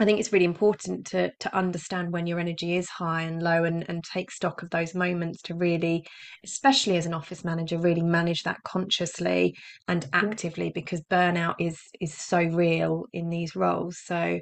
I 0.00 0.04
think 0.04 0.20
it's 0.20 0.32
really 0.32 0.44
important 0.44 1.06
to 1.08 1.32
to 1.40 1.56
understand 1.56 2.12
when 2.12 2.26
your 2.26 2.38
energy 2.38 2.76
is 2.76 2.88
high 2.88 3.22
and 3.22 3.42
low 3.42 3.64
and, 3.64 3.84
and 3.88 4.04
take 4.04 4.30
stock 4.30 4.62
of 4.62 4.70
those 4.70 4.94
moments 4.94 5.42
to 5.42 5.54
really, 5.54 6.06
especially 6.44 6.96
as 6.96 7.06
an 7.06 7.14
office 7.14 7.44
manager, 7.44 7.78
really 7.78 8.02
manage 8.02 8.44
that 8.44 8.62
consciously 8.64 9.56
and 9.88 10.06
actively 10.12 10.70
because 10.70 11.00
burnout 11.10 11.56
is 11.58 11.80
is 12.00 12.14
so 12.14 12.40
real 12.40 13.06
in 13.12 13.28
these 13.28 13.56
roles. 13.56 13.98
So 14.04 14.40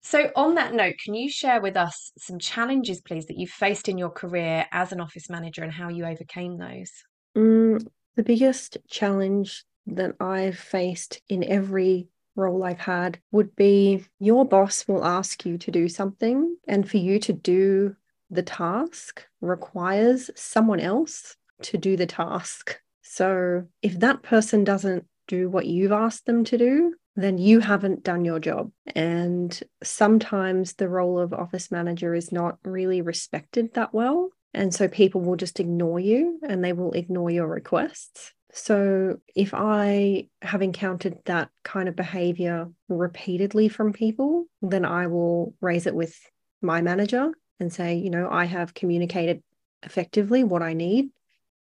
so 0.00 0.30
on 0.36 0.54
that 0.54 0.72
note, 0.72 0.94
can 1.04 1.14
you 1.14 1.28
share 1.28 1.60
with 1.60 1.76
us 1.76 2.12
some 2.18 2.38
challenges, 2.38 3.00
please, 3.00 3.26
that 3.26 3.36
you've 3.36 3.50
faced 3.50 3.88
in 3.88 3.98
your 3.98 4.10
career 4.10 4.64
as 4.72 4.92
an 4.92 5.00
office 5.00 5.28
manager 5.28 5.62
and 5.62 5.72
how 5.72 5.88
you 5.88 6.06
overcame 6.06 6.56
those? 6.56 6.90
Mm, 7.36 7.86
the 8.16 8.22
biggest 8.22 8.78
challenge 8.88 9.64
that 9.86 10.14
I've 10.20 10.58
faced 10.58 11.20
in 11.28 11.44
every 11.44 12.08
role 12.38 12.64
I've 12.64 12.78
had 12.78 13.18
would 13.32 13.54
be 13.56 14.06
your 14.18 14.46
boss 14.46 14.88
will 14.88 15.04
ask 15.04 15.44
you 15.44 15.58
to 15.58 15.70
do 15.70 15.88
something, 15.88 16.56
and 16.66 16.88
for 16.88 16.96
you 16.96 17.18
to 17.20 17.32
do 17.34 17.96
the 18.30 18.42
task 18.42 19.26
requires 19.40 20.30
someone 20.34 20.80
else 20.80 21.36
to 21.62 21.76
do 21.76 21.96
the 21.96 22.06
task. 22.06 22.80
So 23.02 23.66
if 23.82 23.98
that 24.00 24.22
person 24.22 24.64
doesn't 24.64 25.06
do 25.26 25.50
what 25.50 25.66
you've 25.66 25.92
asked 25.92 26.26
them 26.26 26.44
to 26.44 26.56
do, 26.58 26.94
then 27.16 27.36
you 27.36 27.60
haven't 27.60 28.04
done 28.04 28.24
your 28.24 28.38
job. 28.38 28.70
And 28.94 29.60
sometimes 29.82 30.74
the 30.74 30.88
role 30.88 31.18
of 31.18 31.32
office 31.32 31.70
manager 31.70 32.14
is 32.14 32.30
not 32.30 32.58
really 32.64 33.02
respected 33.02 33.74
that 33.74 33.92
well. 33.92 34.30
And 34.54 34.72
so 34.74 34.88
people 34.88 35.20
will 35.20 35.36
just 35.36 35.58
ignore 35.58 35.98
you 36.00 36.38
and 36.46 36.64
they 36.64 36.72
will 36.72 36.92
ignore 36.92 37.30
your 37.30 37.48
requests. 37.48 38.32
So 38.52 39.18
if 39.34 39.52
I 39.52 40.28
have 40.40 40.62
encountered 40.62 41.18
that 41.26 41.50
kind 41.64 41.88
of 41.88 41.96
behavior 41.96 42.68
repeatedly 42.88 43.68
from 43.68 43.92
people, 43.92 44.46
then 44.62 44.84
I 44.84 45.06
will 45.06 45.54
raise 45.60 45.86
it 45.86 45.94
with 45.94 46.18
my 46.62 46.80
manager 46.80 47.32
and 47.60 47.72
say, 47.72 47.96
you 47.96 48.10
know, 48.10 48.28
I 48.30 48.46
have 48.46 48.74
communicated 48.74 49.42
effectively 49.82 50.44
what 50.44 50.62
I 50.62 50.72
need 50.72 51.10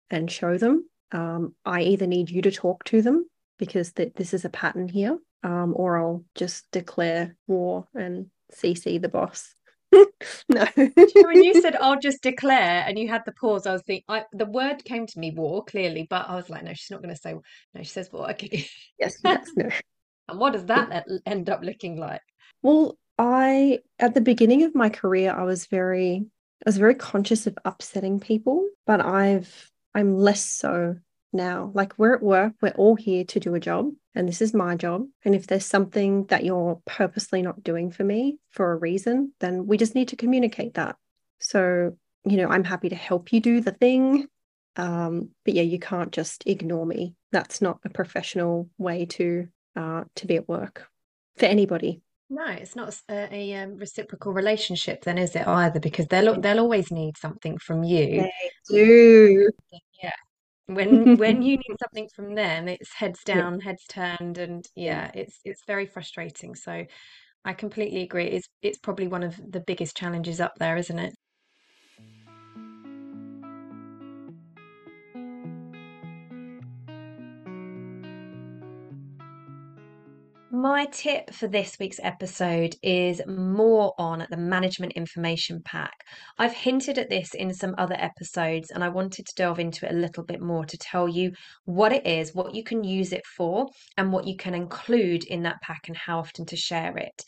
and 0.10 0.32
show 0.32 0.58
them. 0.58 0.88
Um, 1.12 1.56
I 1.65 1.82
either 1.82 2.08
need 2.08 2.30
you 2.30 2.42
to 2.44 2.51
talk 2.51 2.84
to 2.86 3.01
them 3.01 3.25
because 3.58 3.94
th- 3.94 4.13
this 4.15 4.34
is 4.34 4.46
a 4.46 4.50
pattern 4.50 4.88
here, 4.88 5.18
um, 5.44 5.74
or 5.75 5.98
I'll 5.98 6.25
just 6.36 6.70
declare 6.72 7.36
war 7.48 7.88
and 7.96 8.27
CC 8.54 9.01
the 9.01 9.10
boss. 9.10 9.56
no. 10.50 10.66
when 10.75 11.44
you 11.44 11.62
said 11.62 11.75
I'll 11.75 12.00
just 12.00 12.22
declare 12.22 12.84
and 12.88 12.98
you 12.98 13.08
had 13.08 13.24
the 13.25 13.32
pause, 13.34 13.66
I 13.66 13.74
was 13.74 13.84
thinking 13.84 14.06
I, 14.10 14.24
the 14.34 14.46
word 14.46 14.84
came 14.84 15.06
to 15.08 15.20
me 15.20 15.32
war 15.32 15.64
clearly, 15.64 16.08
but 16.10 16.30
I 16.30 16.36
was 16.36 16.50
like, 16.50 16.64
no, 16.64 16.74
she's 16.74 16.92
not 16.92 17.02
going 17.02 17.14
to 17.14 17.22
say 17.22 17.34
no. 17.34 17.82
She 17.82 17.90
says 17.90 18.10
war. 18.12 18.30
Okay. 18.32 18.68
yes, 19.00 19.18
yes, 19.24 19.50
no. 19.56 19.70
And 20.28 20.40
what 20.40 20.54
does 20.54 20.66
that 20.66 21.06
end 21.25 21.50
up 21.50 21.62
looking 21.64 21.98
like? 21.98 22.22
Well, 22.62 22.98
I 23.18 23.80
at 24.00 24.14
the 24.14 24.22
beginning 24.22 24.64
of 24.64 24.75
my 24.75 24.90
career, 24.90 25.34
I 25.34 25.44
was 25.44 25.68
very 25.68 26.25
I 26.66 26.70
was 26.70 26.78
very 26.78 26.96
conscious 26.96 27.48
of 27.48 27.58
upsetting 27.66 28.20
people, 28.20 28.68
but 28.86 29.02
I've 29.02 29.72
I'm 29.94 30.18
less 30.18 30.46
so 30.46 30.98
now. 31.36 31.72
Like 31.74 31.98
we're 31.98 32.15
at 32.15 32.24
work, 32.24 32.54
we're 32.62 32.70
all 32.70 32.96
here 32.96 33.24
to 33.25 33.39
do 33.39 33.54
a 33.56 33.60
job, 33.60 33.92
and 34.15 34.27
this 34.27 34.42
is 34.42 34.54
my 34.54 34.75
job. 34.75 35.06
And 35.24 35.36
if 35.36 35.48
there's 35.48 35.65
something 35.65 36.25
that 36.25 36.44
you're 36.44 36.82
purposely 36.86 37.42
not 37.42 37.63
doing 37.63 37.92
for 37.92 38.04
me 38.04 38.38
for 38.50 38.72
a 38.72 38.77
reason, 38.77 39.34
then 39.39 39.68
we 39.68 39.77
just 39.77 39.96
need 39.96 40.08
to 40.10 40.15
communicate 40.15 40.75
that. 40.75 40.96
So, 41.39 41.98
you 42.25 42.38
know, 42.38 42.48
I'm 42.48 42.63
happy 42.63 42.89
to 42.89 42.96
help 42.96 43.32
you 43.32 43.39
do 43.39 43.62
the 43.62 43.72
thing. 43.72 44.27
Um, 44.77 45.30
but 45.46 45.54
yeah, 45.54 45.63
you 45.63 45.80
can't 45.80 46.12
just 46.12 46.44
ignore 46.46 46.86
me. 46.86 47.15
That's 47.32 47.62
not 47.62 47.80
a 47.86 47.89
professional 47.89 48.70
way 48.77 49.06
to 49.06 49.48
uh, 49.75 50.04
to 50.15 50.27
be 50.27 50.38
at 50.38 50.48
work 50.48 50.88
for 51.38 51.46
anybody. 51.46 52.01
No, 52.30 52.48
it's 52.48 52.75
not 52.75 52.98
a, 53.08 53.34
a 53.34 53.54
um, 53.56 53.77
reciprocal 53.77 54.34
relationship 54.34 55.04
then, 55.04 55.18
is 55.18 55.36
it 55.36 55.48
either? 55.48 55.80
Because 55.80 56.08
they'll 56.08 56.39
they'll 56.39 56.60
always 56.60 56.92
need 56.92 57.18
something 57.18 57.58
from 57.58 57.84
you. 57.84 58.22
They 58.22 58.32
do. 58.68 59.50
Yeah. 60.01 60.12
When 60.67 61.10
when 61.15 61.41
you 61.41 61.57
need 61.67 61.77
something 61.81 62.10
from 62.15 62.36
them, 62.36 62.67
it's 62.67 62.93
heads 62.93 63.24
down, 63.24 63.60
heads 63.62 63.86
turned, 63.88 64.38
and 64.38 64.65
yeah, 64.75 65.12
it's 65.13 65.39
it's 65.45 65.63
very 65.65 65.86
frustrating. 65.86 66.55
So 66.55 66.86
I 67.45 67.53
completely 67.53 68.03
agree. 68.03 68.27
It's 68.27 68.50
it's 68.62 68.79
probably 68.79 69.07
one 69.07 69.24
of 69.24 69.38
the 69.51 69.62
biggest 69.62 69.98
challenges 69.98 70.41
up 70.41 70.53
there, 70.60 70.77
isn't 70.77 71.00
it? 71.00 71.15
My 80.52 80.86
tip 80.86 81.34
for 81.34 81.48
this 81.48 81.75
week's 81.80 82.00
episode 82.04 82.75
is 82.84 83.20
more 83.25 83.96
on 83.98 84.28
the 84.30 84.38
management 84.38 84.94
information 84.94 85.62
pack. 85.66 85.94
I've 86.38 86.54
hinted 86.54 87.00
at 87.00 87.10
this 87.10 87.34
in 87.34 87.52
some 87.52 87.74
other 87.80 87.96
episodes, 87.98 88.70
and 88.70 88.84
I 88.84 88.90
wanted 88.90 89.25
to 89.25 89.34
delve 89.36 89.58
into 89.58 89.88
it 89.88 89.92
a 89.92 89.98
little 89.98 90.24
bit 90.24 90.42
more 90.42 90.64
to 90.64 90.78
tell 90.78 91.10
you 91.10 91.32
what 91.66 91.92
it 91.92 92.06
is, 92.06 92.36
what 92.36 92.54
you 92.54 92.64
can 92.64 92.84
use 92.84 93.12
it 93.12 93.25
for, 93.25 93.68
and 93.98 94.14
what 94.14 94.28
you 94.28 94.38
can 94.38 94.54
include 94.54 95.24
in 95.24 95.42
that 95.44 95.62
pack 95.64 95.88
and 95.88 95.98
how 95.98 96.20
often 96.20 96.46
to 96.46 96.56
share 96.56 96.96
it. 96.96 97.24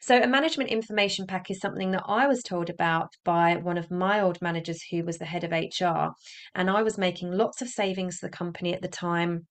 So, 0.00 0.20
a 0.20 0.26
management 0.26 0.70
information 0.70 1.26
pack 1.28 1.50
is 1.52 1.60
something 1.60 1.92
that 1.92 2.04
I 2.08 2.26
was 2.26 2.42
told 2.42 2.68
about 2.68 3.14
by 3.24 3.56
one 3.56 3.78
of 3.78 3.92
my 3.92 4.20
old 4.20 4.42
managers 4.42 4.82
who 4.90 5.04
was 5.04 5.18
the 5.18 5.24
head 5.24 5.44
of 5.44 5.52
HR, 5.52 6.10
and 6.56 6.68
I 6.68 6.82
was 6.82 6.98
making 6.98 7.30
lots 7.30 7.62
of 7.62 7.68
savings 7.68 8.16
for 8.16 8.26
the 8.26 8.36
company 8.36 8.74
at 8.74 8.82
the 8.82 8.88
time. 8.88 9.46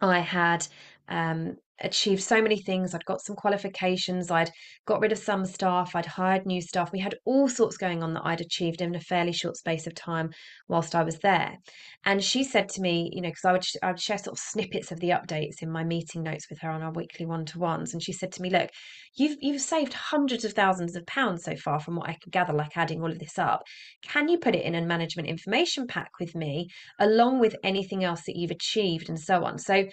I 0.00 0.18
had 0.18 0.66
um, 1.08 1.56
achieved 1.80 2.22
so 2.22 2.40
many 2.40 2.56
things. 2.60 2.94
I'd 2.94 3.04
got 3.04 3.20
some 3.20 3.36
qualifications. 3.36 4.30
I'd 4.30 4.50
got 4.86 5.00
rid 5.00 5.12
of 5.12 5.18
some 5.18 5.44
staff. 5.44 5.94
I'd 5.94 6.06
hired 6.06 6.46
new 6.46 6.60
staff. 6.60 6.92
We 6.92 7.00
had 7.00 7.16
all 7.24 7.48
sorts 7.48 7.76
going 7.76 8.02
on 8.02 8.14
that 8.14 8.24
I'd 8.24 8.40
achieved 8.40 8.80
in 8.80 8.94
a 8.94 9.00
fairly 9.00 9.32
short 9.32 9.56
space 9.56 9.86
of 9.86 9.94
time 9.94 10.30
whilst 10.68 10.94
I 10.94 11.02
was 11.02 11.18
there. 11.18 11.56
And 12.04 12.22
she 12.22 12.44
said 12.44 12.68
to 12.70 12.80
me, 12.80 13.10
you 13.12 13.20
know, 13.20 13.28
because 13.28 13.44
I 13.44 13.52
would 13.52 13.64
I 13.82 13.86
would 13.88 14.00
share 14.00 14.18
sort 14.18 14.38
of 14.38 14.42
snippets 14.42 14.90
of 14.90 15.00
the 15.00 15.10
updates 15.10 15.62
in 15.62 15.70
my 15.70 15.84
meeting 15.84 16.22
notes 16.22 16.48
with 16.48 16.60
her 16.60 16.70
on 16.70 16.82
our 16.82 16.92
weekly 16.92 17.26
one 17.26 17.44
to 17.46 17.58
ones. 17.58 17.92
And 17.92 18.02
she 18.02 18.12
said 18.12 18.32
to 18.32 18.42
me, 18.42 18.48
look, 18.48 18.70
you've 19.14 19.36
you've 19.40 19.60
saved 19.60 19.92
hundreds 19.92 20.44
of 20.44 20.52
thousands 20.52 20.96
of 20.96 21.04
pounds 21.06 21.44
so 21.44 21.56
far 21.56 21.80
from 21.80 21.96
what 21.96 22.08
I 22.08 22.16
could 22.22 22.32
gather, 22.32 22.52
like 22.52 22.76
adding 22.76 23.02
all 23.02 23.10
of 23.10 23.18
this 23.18 23.38
up. 23.38 23.62
Can 24.02 24.28
you 24.28 24.38
put 24.38 24.54
it 24.54 24.64
in 24.64 24.74
a 24.74 24.82
management 24.82 25.28
information 25.28 25.86
pack 25.86 26.12
with 26.20 26.34
me, 26.34 26.68
along 26.98 27.40
with 27.40 27.56
anything 27.62 28.02
else 28.04 28.22
that 28.26 28.36
you've 28.36 28.50
achieved 28.50 29.08
and 29.08 29.20
so 29.20 29.44
on? 29.44 29.58
So 29.58 29.84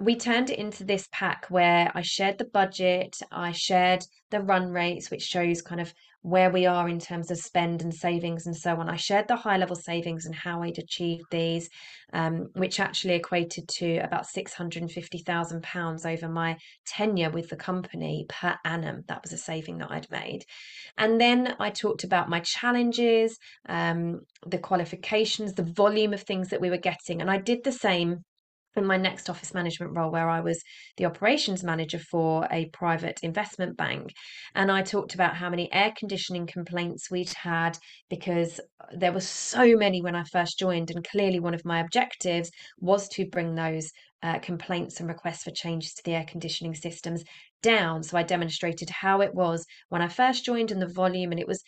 we 0.00 0.16
turned 0.16 0.50
it 0.50 0.58
into 0.58 0.84
this 0.84 1.08
pack 1.12 1.46
where 1.50 1.90
I 1.94 2.02
shared 2.02 2.38
the 2.38 2.46
budget, 2.46 3.16
I 3.30 3.52
shared 3.52 4.04
the 4.30 4.40
run 4.40 4.72
rates, 4.72 5.10
which 5.10 5.22
shows 5.22 5.62
kind 5.62 5.80
of 5.80 5.94
where 6.22 6.50
we 6.50 6.64
are 6.64 6.88
in 6.88 6.98
terms 6.98 7.30
of 7.30 7.38
spend 7.38 7.82
and 7.82 7.94
savings 7.94 8.46
and 8.46 8.56
so 8.56 8.74
on. 8.76 8.88
I 8.88 8.96
shared 8.96 9.28
the 9.28 9.36
high 9.36 9.58
level 9.58 9.76
savings 9.76 10.24
and 10.24 10.34
how 10.34 10.62
I'd 10.62 10.78
achieved 10.78 11.24
these, 11.30 11.68
um, 12.14 12.48
which 12.54 12.80
actually 12.80 13.14
equated 13.14 13.68
to 13.76 13.98
about 13.98 14.26
£650,000 14.34 16.06
over 16.06 16.28
my 16.28 16.56
tenure 16.86 17.30
with 17.30 17.50
the 17.50 17.56
company 17.56 18.24
per 18.28 18.56
annum. 18.64 19.04
That 19.06 19.22
was 19.22 19.32
a 19.34 19.38
saving 19.38 19.78
that 19.78 19.90
I'd 19.90 20.10
made. 20.10 20.44
And 20.96 21.20
then 21.20 21.54
I 21.60 21.68
talked 21.68 22.04
about 22.04 22.30
my 22.30 22.40
challenges, 22.40 23.38
um, 23.68 24.20
the 24.46 24.58
qualifications, 24.58 25.52
the 25.52 25.62
volume 25.62 26.14
of 26.14 26.22
things 26.22 26.48
that 26.48 26.60
we 26.60 26.70
were 26.70 26.78
getting. 26.78 27.20
And 27.20 27.30
I 27.30 27.36
did 27.36 27.62
the 27.64 27.72
same 27.72 28.24
in 28.76 28.84
my 28.84 28.96
next 28.96 29.30
office 29.30 29.54
management 29.54 29.96
role 29.96 30.10
where 30.10 30.28
I 30.28 30.40
was 30.40 30.62
the 30.96 31.06
operations 31.06 31.62
manager 31.62 31.98
for 31.98 32.46
a 32.50 32.66
private 32.66 33.20
investment 33.22 33.76
bank. 33.76 34.12
And 34.54 34.70
I 34.70 34.82
talked 34.82 35.14
about 35.14 35.36
how 35.36 35.50
many 35.50 35.72
air 35.72 35.92
conditioning 35.96 36.46
complaints 36.46 37.10
we'd 37.10 37.32
had 37.34 37.78
because 38.10 38.60
there 38.96 39.12
were 39.12 39.20
so 39.20 39.76
many 39.76 40.02
when 40.02 40.16
I 40.16 40.24
first 40.24 40.58
joined. 40.58 40.90
And 40.90 41.06
clearly 41.06 41.40
one 41.40 41.54
of 41.54 41.64
my 41.64 41.80
objectives 41.80 42.50
was 42.78 43.08
to 43.10 43.26
bring 43.26 43.54
those 43.54 43.90
uh, 44.22 44.38
complaints 44.38 45.00
and 45.00 45.08
requests 45.08 45.44
for 45.44 45.50
changes 45.50 45.92
to 45.94 46.02
the 46.04 46.14
air 46.14 46.24
conditioning 46.26 46.74
systems 46.74 47.22
down. 47.62 48.02
So 48.02 48.16
I 48.16 48.22
demonstrated 48.22 48.88
how 48.90 49.20
it 49.20 49.34
was 49.34 49.64
when 49.90 50.02
I 50.02 50.08
first 50.08 50.44
joined 50.44 50.70
and 50.70 50.80
the 50.80 50.88
volume. 50.88 51.30
And 51.30 51.40
it 51.40 51.46
was 51.46 51.62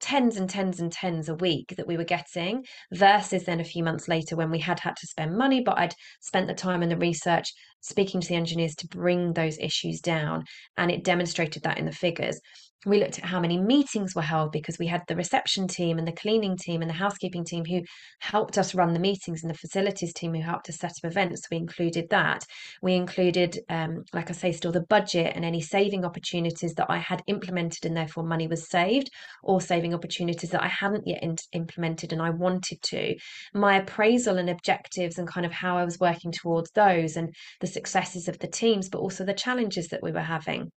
tens 0.00 0.36
and 0.36 0.48
tens 0.48 0.80
and 0.80 0.92
tens 0.92 1.28
a 1.28 1.34
week 1.34 1.74
that 1.76 1.86
we 1.86 1.96
were 1.96 2.04
getting 2.04 2.64
versus 2.92 3.44
then 3.44 3.60
a 3.60 3.64
few 3.64 3.84
months 3.84 4.08
later 4.08 4.36
when 4.36 4.50
we 4.50 4.58
had 4.58 4.80
had 4.80 4.96
to 4.96 5.06
spend 5.06 5.36
money 5.36 5.60
but 5.60 5.78
I'd 5.78 5.94
spent 6.20 6.48
the 6.48 6.54
time 6.54 6.82
and 6.82 6.90
the 6.90 6.96
research 6.96 7.52
speaking 7.80 8.20
to 8.20 8.28
the 8.28 8.34
engineers 8.34 8.74
to 8.76 8.88
bring 8.88 9.32
those 9.32 9.58
issues 9.58 10.00
down 10.00 10.44
and 10.76 10.90
it 10.90 11.04
demonstrated 11.04 11.62
that 11.62 11.78
in 11.78 11.86
the 11.86 11.92
figures 11.92 12.40
we 12.86 12.98
looked 12.98 13.18
at 13.18 13.26
how 13.26 13.40
many 13.40 13.58
meetings 13.58 14.14
were 14.14 14.22
held 14.22 14.52
because 14.52 14.78
we 14.78 14.86
had 14.86 15.02
the 15.06 15.16
reception 15.16 15.68
team 15.68 15.98
and 15.98 16.08
the 16.08 16.12
cleaning 16.12 16.56
team 16.56 16.80
and 16.80 16.88
the 16.88 16.94
housekeeping 16.94 17.44
team 17.44 17.64
who 17.64 17.82
helped 18.20 18.56
us 18.56 18.74
run 18.74 18.94
the 18.94 18.98
meetings 18.98 19.42
and 19.42 19.50
the 19.50 19.58
facilities 19.58 20.14
team 20.14 20.32
who 20.32 20.40
helped 20.40 20.68
us 20.70 20.78
set 20.78 20.92
up 20.92 21.04
events. 21.10 21.42
We 21.50 21.58
included 21.58 22.08
that. 22.08 22.44
We 22.80 22.94
included, 22.94 23.58
um, 23.68 24.04
like 24.14 24.30
I 24.30 24.32
say, 24.32 24.52
still 24.52 24.72
the 24.72 24.86
budget 24.88 25.32
and 25.34 25.44
any 25.44 25.60
saving 25.60 26.06
opportunities 26.06 26.72
that 26.74 26.86
I 26.88 26.96
had 26.96 27.22
implemented 27.26 27.84
and 27.84 27.94
therefore 27.94 28.24
money 28.24 28.46
was 28.46 28.70
saved, 28.70 29.10
or 29.42 29.60
saving 29.60 29.92
opportunities 29.92 30.50
that 30.50 30.62
I 30.62 30.68
hadn't 30.68 31.06
yet 31.06 31.22
in- 31.22 31.36
implemented 31.52 32.14
and 32.14 32.22
I 32.22 32.30
wanted 32.30 32.80
to. 32.82 33.14
My 33.52 33.76
appraisal 33.76 34.38
and 34.38 34.48
objectives 34.48 35.18
and 35.18 35.28
kind 35.28 35.44
of 35.44 35.52
how 35.52 35.76
I 35.76 35.84
was 35.84 36.00
working 36.00 36.32
towards 36.32 36.70
those 36.70 37.16
and 37.16 37.34
the 37.70 37.74
successes 37.74 38.28
of 38.28 38.38
the 38.40 38.48
teams, 38.48 38.88
but 38.88 38.98
also 38.98 39.24
the 39.24 39.34
challenges 39.34 39.88
that 39.88 40.02
we 40.02 40.10
were 40.12 40.20
having. 40.20 40.70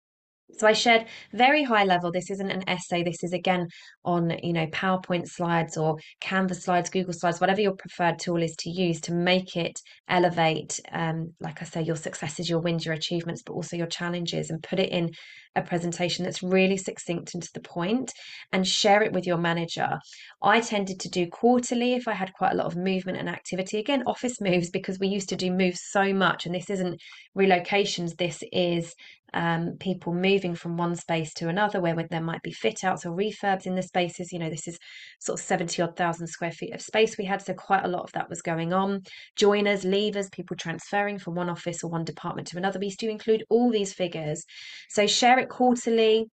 So 0.58 0.66
I 0.66 0.72
shared 0.72 1.06
very 1.32 1.62
high 1.62 1.84
level. 1.84 2.12
This 2.12 2.30
isn't 2.30 2.50
an 2.50 2.68
essay. 2.68 3.02
This 3.02 3.22
is 3.22 3.32
again 3.32 3.68
on, 4.04 4.36
you 4.42 4.52
know, 4.52 4.66
PowerPoint 4.66 5.28
slides 5.28 5.76
or 5.76 5.96
Canvas 6.20 6.64
slides, 6.64 6.90
Google 6.90 7.12
slides, 7.12 7.40
whatever 7.40 7.60
your 7.60 7.74
preferred 7.74 8.18
tool 8.18 8.42
is 8.42 8.54
to 8.60 8.70
use 8.70 9.00
to 9.02 9.12
make 9.14 9.56
it 9.56 9.78
elevate, 10.08 10.78
um, 10.92 11.32
like 11.40 11.62
I 11.62 11.64
say, 11.64 11.82
your 11.82 11.96
successes, 11.96 12.50
your 12.50 12.60
wins, 12.60 12.84
your 12.84 12.94
achievements, 12.94 13.42
but 13.44 13.54
also 13.54 13.76
your 13.76 13.86
challenges 13.86 14.50
and 14.50 14.62
put 14.62 14.78
it 14.78 14.90
in 14.90 15.10
a 15.56 15.62
presentation 15.62 16.24
that's 16.24 16.42
really 16.42 16.76
succinct 16.76 17.34
and 17.34 17.42
to 17.42 17.50
the 17.54 17.60
point 17.60 18.12
and 18.52 18.66
share 18.66 19.02
it 19.02 19.12
with 19.12 19.26
your 19.26 19.38
manager. 19.38 19.98
I 20.42 20.60
tended 20.60 21.00
to 21.00 21.08
do 21.08 21.26
quarterly 21.26 21.94
if 21.94 22.06
I 22.06 22.12
had 22.12 22.32
quite 22.34 22.52
a 22.52 22.56
lot 22.56 22.66
of 22.66 22.76
movement 22.76 23.18
and 23.18 23.28
activity. 23.28 23.78
Again, 23.78 24.04
office 24.06 24.40
moves 24.40 24.70
because 24.70 24.98
we 24.98 25.08
used 25.08 25.28
to 25.30 25.36
do 25.36 25.50
moves 25.50 25.80
so 25.90 26.12
much. 26.12 26.46
And 26.46 26.54
this 26.54 26.70
isn't 26.70 27.00
relocations, 27.36 28.16
this 28.16 28.42
is 28.52 28.94
um, 29.34 29.76
people 29.78 30.12
moving 30.12 30.54
from 30.54 30.76
one 30.76 30.96
space 30.96 31.32
to 31.34 31.48
another 31.48 31.80
where 31.80 31.94
there 32.10 32.20
might 32.20 32.42
be 32.42 32.52
fit 32.52 32.84
outs 32.84 33.06
or 33.06 33.10
refurbs 33.10 33.66
in 33.66 33.74
the 33.74 33.82
spaces. 33.82 34.32
You 34.32 34.38
know, 34.38 34.50
this 34.50 34.68
is 34.68 34.78
sort 35.20 35.38
of 35.38 35.44
70 35.44 35.82
odd 35.82 35.96
thousand 35.96 36.26
square 36.26 36.52
feet 36.52 36.74
of 36.74 36.80
space 36.80 37.16
we 37.16 37.24
had. 37.24 37.42
So 37.42 37.54
quite 37.54 37.84
a 37.84 37.88
lot 37.88 38.02
of 38.02 38.12
that 38.12 38.28
was 38.28 38.42
going 38.42 38.72
on. 38.72 39.02
Joiners, 39.36 39.84
leavers, 39.84 40.30
people 40.32 40.56
transferring 40.56 41.18
from 41.18 41.34
one 41.34 41.50
office 41.50 41.82
or 41.82 41.90
one 41.90 42.04
department 42.04 42.48
to 42.48 42.58
another. 42.58 42.78
We 42.78 42.86
used 42.86 43.00
to 43.00 43.08
include 43.08 43.44
all 43.50 43.70
these 43.70 43.92
figures. 43.92 44.44
So 44.88 45.06
share 45.06 45.38
it 45.38 45.48
quarterly, 45.48 46.26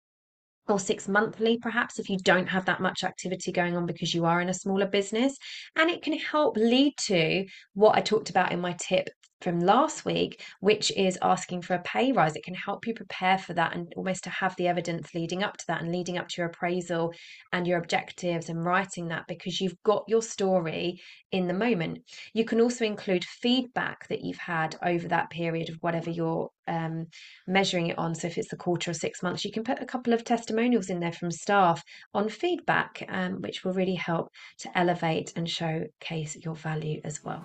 or 0.68 0.78
six 0.78 1.08
monthly, 1.08 1.58
perhaps, 1.58 1.98
if 1.98 2.08
you 2.08 2.16
don't 2.18 2.46
have 2.46 2.64
that 2.66 2.80
much 2.80 3.04
activity 3.04 3.52
going 3.52 3.76
on 3.76 3.86
because 3.86 4.14
you 4.14 4.24
are 4.24 4.40
in 4.40 4.48
a 4.48 4.54
smaller 4.54 4.86
business. 4.86 5.36
And 5.76 5.90
it 5.90 6.02
can 6.02 6.14
help 6.18 6.56
lead 6.56 6.94
to 7.06 7.44
what 7.74 7.96
I 7.96 8.00
talked 8.00 8.30
about 8.30 8.52
in 8.52 8.60
my 8.60 8.74
tip 8.80 9.08
from 9.40 9.60
last 9.60 10.04
week, 10.04 10.42
which 10.60 10.90
is 10.96 11.18
asking 11.20 11.62
for 11.62 11.74
a 11.74 11.82
pay 11.82 12.12
rise. 12.12 12.36
It 12.36 12.44
can 12.44 12.54
help 12.54 12.86
you 12.86 12.94
prepare 12.94 13.38
for 13.38 13.52
that 13.54 13.74
and 13.74 13.92
almost 13.96 14.24
to 14.24 14.30
have 14.30 14.56
the 14.56 14.68
evidence 14.68 15.14
leading 15.14 15.42
up 15.42 15.56
to 15.58 15.66
that 15.68 15.82
and 15.82 15.92
leading 15.92 16.18
up 16.18 16.28
to 16.28 16.40
your 16.40 16.48
appraisal 16.48 17.12
and 17.52 17.66
your 17.66 17.78
objectives 17.78 18.48
and 18.48 18.64
writing 18.64 19.08
that 19.08 19.26
because 19.28 19.60
you've 19.60 19.80
got 19.84 20.04
your 20.08 20.22
story 20.22 21.00
in 21.32 21.46
the 21.46 21.54
moment. 21.54 21.98
You 22.32 22.44
can 22.44 22.60
also 22.60 22.84
include 22.84 23.24
feedback 23.24 24.08
that 24.08 24.22
you've 24.22 24.38
had 24.38 24.76
over 24.82 25.08
that 25.08 25.30
period 25.30 25.68
of 25.68 25.76
whatever 25.80 26.10
you're 26.10 26.48
um, 26.66 27.06
measuring 27.46 27.88
it 27.88 27.98
on. 27.98 28.14
So 28.14 28.28
if 28.28 28.38
it's 28.38 28.52
a 28.52 28.56
quarter 28.56 28.90
or 28.92 28.94
six 28.94 29.22
months, 29.22 29.44
you 29.44 29.52
can 29.52 29.64
put 29.64 29.82
a 29.82 29.86
couple 29.86 30.12
of 30.12 30.24
testimonials 30.24 30.90
in 30.90 31.00
there 31.00 31.12
from 31.12 31.30
staff 31.30 31.82
on 32.14 32.28
feedback, 32.28 33.04
um, 33.08 33.42
which 33.42 33.64
will 33.64 33.74
really 33.74 33.96
help 33.96 34.28
to 34.60 34.78
elevate 34.78 35.32
and 35.36 35.48
showcase 35.48 36.36
your 36.36 36.54
value 36.54 37.00
as 37.04 37.22
well. 37.22 37.44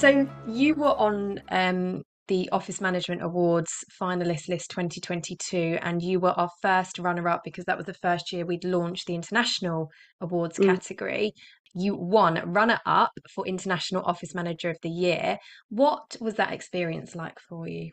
So 0.00 0.26
you 0.48 0.76
were 0.76 0.98
on 0.98 1.42
um, 1.50 2.04
the 2.26 2.48
Office 2.52 2.80
Management 2.80 3.22
Awards 3.22 3.84
finalist 4.00 4.48
list 4.48 4.70
2022, 4.70 5.78
and 5.82 6.00
you 6.00 6.18
were 6.18 6.30
our 6.30 6.48
first 6.62 6.98
runner 6.98 7.28
up 7.28 7.42
because 7.44 7.66
that 7.66 7.76
was 7.76 7.84
the 7.84 7.92
first 7.92 8.32
year 8.32 8.46
we'd 8.46 8.64
launched 8.64 9.08
the 9.08 9.14
International 9.14 9.90
Awards 10.22 10.56
mm. 10.56 10.64
category. 10.64 11.34
You 11.74 11.96
won 11.96 12.40
runner 12.50 12.80
up 12.86 13.12
for 13.34 13.46
International 13.46 14.02
Office 14.02 14.34
Manager 14.34 14.70
of 14.70 14.78
the 14.82 14.88
Year. 14.88 15.36
What 15.68 16.16
was 16.18 16.36
that 16.36 16.54
experience 16.54 17.14
like 17.14 17.38
for 17.38 17.68
you? 17.68 17.90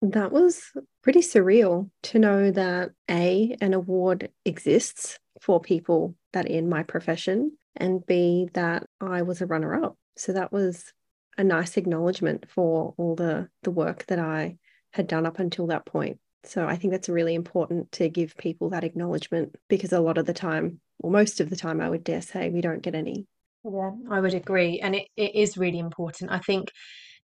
That 0.00 0.32
was 0.32 0.62
pretty 1.02 1.20
surreal 1.20 1.90
to 2.04 2.18
know 2.18 2.50
that 2.50 2.92
A, 3.10 3.54
an 3.60 3.74
award 3.74 4.30
exists 4.46 5.18
for 5.42 5.60
people 5.60 6.14
that 6.32 6.48
in 6.48 6.70
my 6.70 6.82
profession, 6.82 7.52
and 7.76 8.00
B, 8.06 8.48
that 8.54 8.86
I 9.02 9.20
was 9.20 9.42
a 9.42 9.46
runner 9.46 9.84
up. 9.84 9.98
So 10.16 10.32
that 10.32 10.50
was 10.50 10.94
a 11.38 11.44
nice 11.44 11.76
acknowledgement 11.76 12.46
for 12.50 12.94
all 12.96 13.14
the 13.14 13.48
the 13.62 13.70
work 13.70 14.06
that 14.06 14.18
I 14.18 14.56
had 14.92 15.06
done 15.06 15.26
up 15.26 15.38
until 15.38 15.66
that 15.68 15.86
point. 15.86 16.18
So 16.44 16.66
I 16.66 16.76
think 16.76 16.92
that's 16.92 17.08
really 17.08 17.34
important 17.34 17.92
to 17.92 18.08
give 18.08 18.36
people 18.36 18.70
that 18.70 18.84
acknowledgement 18.84 19.54
because 19.68 19.92
a 19.92 20.00
lot 20.00 20.18
of 20.18 20.26
the 20.26 20.34
time, 20.34 20.80
or 20.98 21.10
most 21.10 21.40
of 21.40 21.50
the 21.50 21.56
time, 21.56 21.80
I 21.80 21.88
would 21.88 22.04
dare 22.04 22.22
say, 22.22 22.50
we 22.50 22.60
don't 22.60 22.82
get 22.82 22.94
any. 22.94 23.26
Yeah, 23.64 23.92
I 24.10 24.20
would 24.20 24.34
agree. 24.34 24.80
And 24.80 24.96
it, 24.96 25.06
it 25.16 25.34
is 25.34 25.56
really 25.56 25.78
important. 25.78 26.32
I 26.32 26.40
think, 26.40 26.68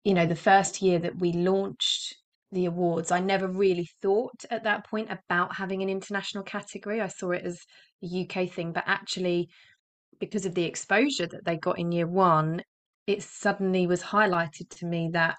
you 0.03 0.13
know, 0.13 0.25
the 0.25 0.35
first 0.35 0.81
year 0.81 0.99
that 0.99 1.17
we 1.17 1.31
launched 1.31 2.15
the 2.51 2.65
awards, 2.65 3.09
I 3.09 3.21
never 3.21 3.47
really 3.47 3.87
thought 4.01 4.43
at 4.51 4.65
that 4.65 4.85
point 4.85 5.09
about 5.09 5.55
having 5.55 5.81
an 5.81 5.89
international 5.89 6.43
category. 6.43 6.99
I 6.99 7.07
saw 7.07 7.31
it 7.31 7.45
as 7.45 7.59
a 8.03 8.25
UK 8.25 8.51
thing, 8.51 8.73
but 8.73 8.83
actually, 8.85 9.47
because 10.19 10.45
of 10.45 10.55
the 10.55 10.65
exposure 10.65 11.27
that 11.27 11.45
they 11.45 11.57
got 11.57 11.79
in 11.79 11.93
year 11.93 12.07
one, 12.07 12.61
it 13.07 13.23
suddenly 13.23 13.87
was 13.87 14.01
highlighted 14.01 14.69
to 14.69 14.85
me 14.85 15.09
that 15.13 15.37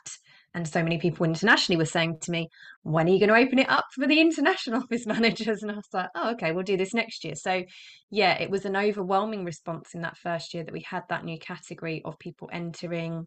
and 0.55 0.67
so 0.67 0.83
many 0.83 0.97
people 0.97 1.27
internationally 1.27 1.77
were 1.77 1.85
saying 1.85 2.19
to 2.19 2.31
me 2.31 2.49
when 2.83 3.07
are 3.07 3.11
you 3.11 3.19
going 3.19 3.29
to 3.29 3.47
open 3.47 3.59
it 3.59 3.69
up 3.69 3.85
for 3.95 4.07
the 4.07 4.21
international 4.21 4.81
office 4.83 5.07
managers? 5.07 5.63
And 5.63 5.71
i 5.71 5.75
was 5.75 5.89
like 5.93 6.09
oh 6.15 6.31
okay 6.33 6.53
we'll 6.53 6.65
do 6.65 6.77
this 6.77 6.95
next 6.95 7.25
year. 7.25 7.35
So 7.35 7.63
yeah 8.11 8.41
it 8.41 8.51
was 8.51 8.65
an 8.65 8.77
overwhelming 8.77 9.45
response 9.45 9.95
in 9.95 10.03
that 10.03 10.17
first 10.17 10.55
year 10.55 10.65
that 10.65 10.73
we 10.73 10.81
had 10.81 11.03
that 11.09 11.25
new 11.25 11.39
category 11.39 12.03
of 12.05 12.19
people 12.19 12.49
entering 12.53 13.27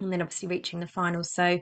and 0.00 0.12
then 0.12 0.22
obviously 0.22 0.48
reaching 0.48 0.80
the 0.80 0.86
final. 0.86 1.24
So 1.24 1.58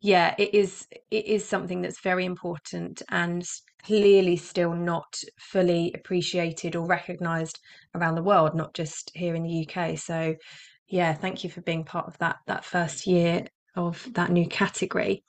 yeah 0.00 0.34
it 0.38 0.54
is 0.54 0.86
it 1.10 1.26
is 1.26 1.46
something 1.46 1.82
that's 1.82 2.00
very 2.00 2.24
important 2.24 3.02
and 3.10 3.46
clearly 3.82 4.36
still 4.36 4.74
not 4.74 5.20
fully 5.38 5.92
appreciated 5.94 6.76
or 6.76 6.86
recognized 6.86 7.58
around 7.94 8.14
the 8.14 8.22
world 8.22 8.54
not 8.54 8.74
just 8.74 9.10
here 9.14 9.34
in 9.34 9.42
the 9.42 9.66
UK 9.66 9.98
so 9.98 10.34
yeah, 10.88 11.14
thank 11.14 11.44
you 11.44 11.50
for 11.50 11.60
being 11.62 11.84
part 11.84 12.06
of 12.06 12.18
that 12.18 12.36
that 12.46 12.64
first 12.64 13.06
year 13.06 13.46
of 13.74 14.06
that 14.14 14.30
new 14.30 14.46
category. 14.46 15.24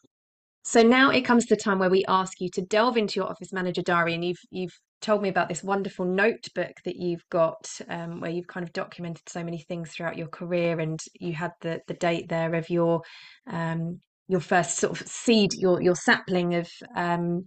So 0.63 0.81
now 0.81 1.11
it 1.11 1.21
comes 1.21 1.45
to 1.45 1.55
the 1.55 1.61
time 1.61 1.79
where 1.79 1.89
we 1.89 2.03
ask 2.07 2.41
you 2.41 2.49
to 2.49 2.61
delve 2.61 2.97
into 2.97 3.19
your 3.19 3.29
office 3.29 3.53
manager 3.53 3.81
diary, 3.81 4.13
and 4.13 4.23
you've 4.23 4.41
you've 4.49 4.77
told 5.01 5.21
me 5.21 5.29
about 5.29 5.47
this 5.47 5.63
wonderful 5.63 6.05
notebook 6.05 6.73
that 6.83 6.95
you've 6.95 7.23
got, 7.29 7.69
um, 7.87 8.19
where 8.19 8.31
you've 8.31 8.47
kind 8.47 8.65
of 8.65 8.73
documented 8.73 9.29
so 9.29 9.43
many 9.43 9.59
things 9.59 9.91
throughout 9.91 10.17
your 10.17 10.27
career, 10.27 10.79
and 10.79 10.99
you 11.19 11.33
had 11.33 11.51
the 11.61 11.81
the 11.87 11.93
date 11.93 12.29
there 12.29 12.53
of 12.55 12.69
your 12.69 13.01
um, 13.49 14.01
your 14.27 14.41
first 14.41 14.77
sort 14.77 14.99
of 14.99 15.07
seed, 15.07 15.53
your 15.53 15.81
your 15.81 15.95
sapling 15.95 16.55
of 16.55 16.69
um, 16.95 17.45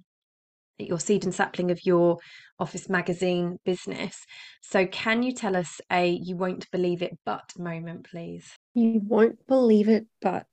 your 0.89 1.01
seed 1.01 1.25
and 1.25 1.35
sapling 1.35 1.71
of 1.71 1.85
your 1.85 2.19
office 2.59 2.89
magazine 2.89 3.59
business. 3.65 4.25
So, 4.61 4.87
can 4.87 5.23
you 5.23 5.33
tell 5.33 5.57
us 5.57 5.81
a 5.91 6.09
you 6.09 6.37
won't 6.37 6.71
believe 6.71 7.03
it 7.03 7.19
but 7.25 7.53
moment, 7.59 8.09
please? 8.11 8.53
You 8.75 9.01
won't 9.05 9.47
believe 9.47 9.89
it, 9.89 10.07
but 10.21 10.47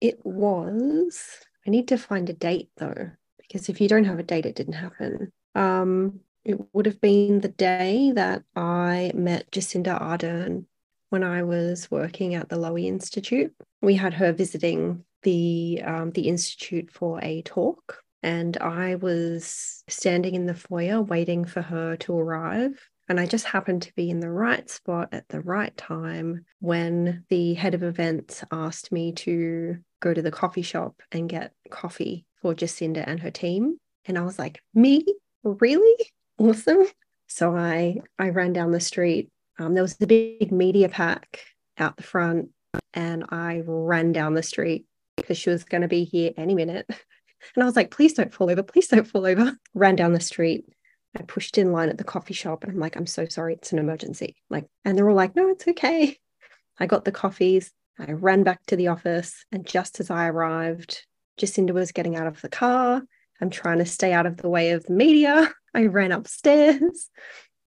it 0.00 0.18
was. 0.24 1.22
I 1.66 1.70
need 1.70 1.88
to 1.88 1.98
find 1.98 2.28
a 2.28 2.34
date 2.34 2.70
though, 2.76 3.10
because 3.38 3.68
if 3.68 3.80
you 3.80 3.88
don't 3.88 4.04
have 4.04 4.18
a 4.18 4.24
date, 4.24 4.46
it 4.46 4.56
didn't 4.56 4.74
happen. 4.74 5.32
Um, 5.54 6.20
it 6.44 6.58
would 6.72 6.86
have 6.86 7.00
been 7.00 7.40
the 7.40 7.48
day 7.48 8.12
that 8.14 8.42
I 8.54 9.12
met 9.14 9.50
Jacinda 9.50 9.98
Ardern 10.00 10.66
when 11.08 11.24
I 11.24 11.42
was 11.42 11.90
working 11.90 12.34
at 12.34 12.48
the 12.48 12.56
Lowy 12.56 12.84
Institute. 12.86 13.54
We 13.80 13.94
had 13.94 14.14
her 14.14 14.32
visiting 14.32 15.04
the 15.22 15.82
um, 15.84 16.10
the 16.10 16.28
institute 16.28 16.90
for 16.90 17.18
a 17.22 17.42
talk, 17.42 18.03
and 18.24 18.56
I 18.56 18.94
was 18.94 19.84
standing 19.86 20.34
in 20.34 20.46
the 20.46 20.54
foyer 20.54 21.02
waiting 21.02 21.44
for 21.44 21.60
her 21.60 21.94
to 21.96 22.18
arrive. 22.18 22.88
And 23.06 23.20
I 23.20 23.26
just 23.26 23.44
happened 23.44 23.82
to 23.82 23.94
be 23.96 24.08
in 24.08 24.20
the 24.20 24.30
right 24.30 24.68
spot 24.70 25.10
at 25.12 25.28
the 25.28 25.42
right 25.42 25.76
time 25.76 26.46
when 26.60 27.22
the 27.28 27.52
head 27.52 27.74
of 27.74 27.82
events 27.82 28.42
asked 28.50 28.90
me 28.90 29.12
to 29.12 29.76
go 30.00 30.14
to 30.14 30.22
the 30.22 30.30
coffee 30.30 30.62
shop 30.62 31.02
and 31.12 31.28
get 31.28 31.52
coffee 31.68 32.24
for 32.40 32.54
Jacinda 32.54 33.04
and 33.06 33.20
her 33.20 33.30
team. 33.30 33.76
And 34.06 34.16
I 34.16 34.22
was 34.22 34.38
like, 34.38 34.62
me? 34.74 35.04
Really? 35.42 36.10
Awesome. 36.38 36.86
So 37.26 37.54
I 37.54 37.98
I 38.18 38.30
ran 38.30 38.54
down 38.54 38.70
the 38.70 38.80
street. 38.80 39.28
Um, 39.58 39.74
there 39.74 39.82
was 39.82 40.00
a 40.00 40.06
big 40.06 40.50
media 40.50 40.88
pack 40.88 41.40
out 41.76 41.98
the 41.98 42.02
front, 42.02 42.48
and 42.94 43.26
I 43.28 43.62
ran 43.66 44.12
down 44.12 44.32
the 44.32 44.42
street 44.42 44.86
because 45.14 45.36
she 45.36 45.50
was 45.50 45.64
going 45.64 45.82
to 45.82 45.88
be 45.88 46.04
here 46.04 46.32
any 46.38 46.54
minute. 46.54 46.88
And 47.54 47.62
I 47.62 47.66
was 47.66 47.76
like, 47.76 47.90
please 47.90 48.14
don't 48.14 48.32
fall 48.32 48.50
over. 48.50 48.62
Please 48.62 48.88
don't 48.88 49.06
fall 49.06 49.26
over. 49.26 49.56
Ran 49.74 49.96
down 49.96 50.12
the 50.12 50.20
street. 50.20 50.64
I 51.16 51.22
pushed 51.22 51.58
in 51.58 51.72
line 51.72 51.88
at 51.88 51.98
the 51.98 52.04
coffee 52.04 52.34
shop 52.34 52.64
and 52.64 52.72
I'm 52.72 52.78
like, 52.78 52.96
I'm 52.96 53.06
so 53.06 53.26
sorry. 53.26 53.54
It's 53.54 53.72
an 53.72 53.78
emergency. 53.78 54.36
Like, 54.50 54.66
and 54.84 54.98
they're 54.98 55.08
all 55.08 55.14
like, 55.14 55.36
no, 55.36 55.48
it's 55.50 55.68
okay. 55.68 56.18
I 56.78 56.86
got 56.86 57.04
the 57.04 57.12
coffees. 57.12 57.72
I 57.98 58.12
ran 58.12 58.42
back 58.42 58.64
to 58.66 58.76
the 58.76 58.88
office. 58.88 59.44
And 59.52 59.64
just 59.64 60.00
as 60.00 60.10
I 60.10 60.26
arrived, 60.26 61.06
Jacinda 61.40 61.72
was 61.72 61.92
getting 61.92 62.16
out 62.16 62.26
of 62.26 62.40
the 62.40 62.48
car. 62.48 63.02
I'm 63.40 63.50
trying 63.50 63.78
to 63.78 63.86
stay 63.86 64.12
out 64.12 64.26
of 64.26 64.38
the 64.38 64.48
way 64.48 64.70
of 64.70 64.84
the 64.84 64.92
media. 64.92 65.52
I 65.74 65.86
ran 65.86 66.12
upstairs 66.12 67.10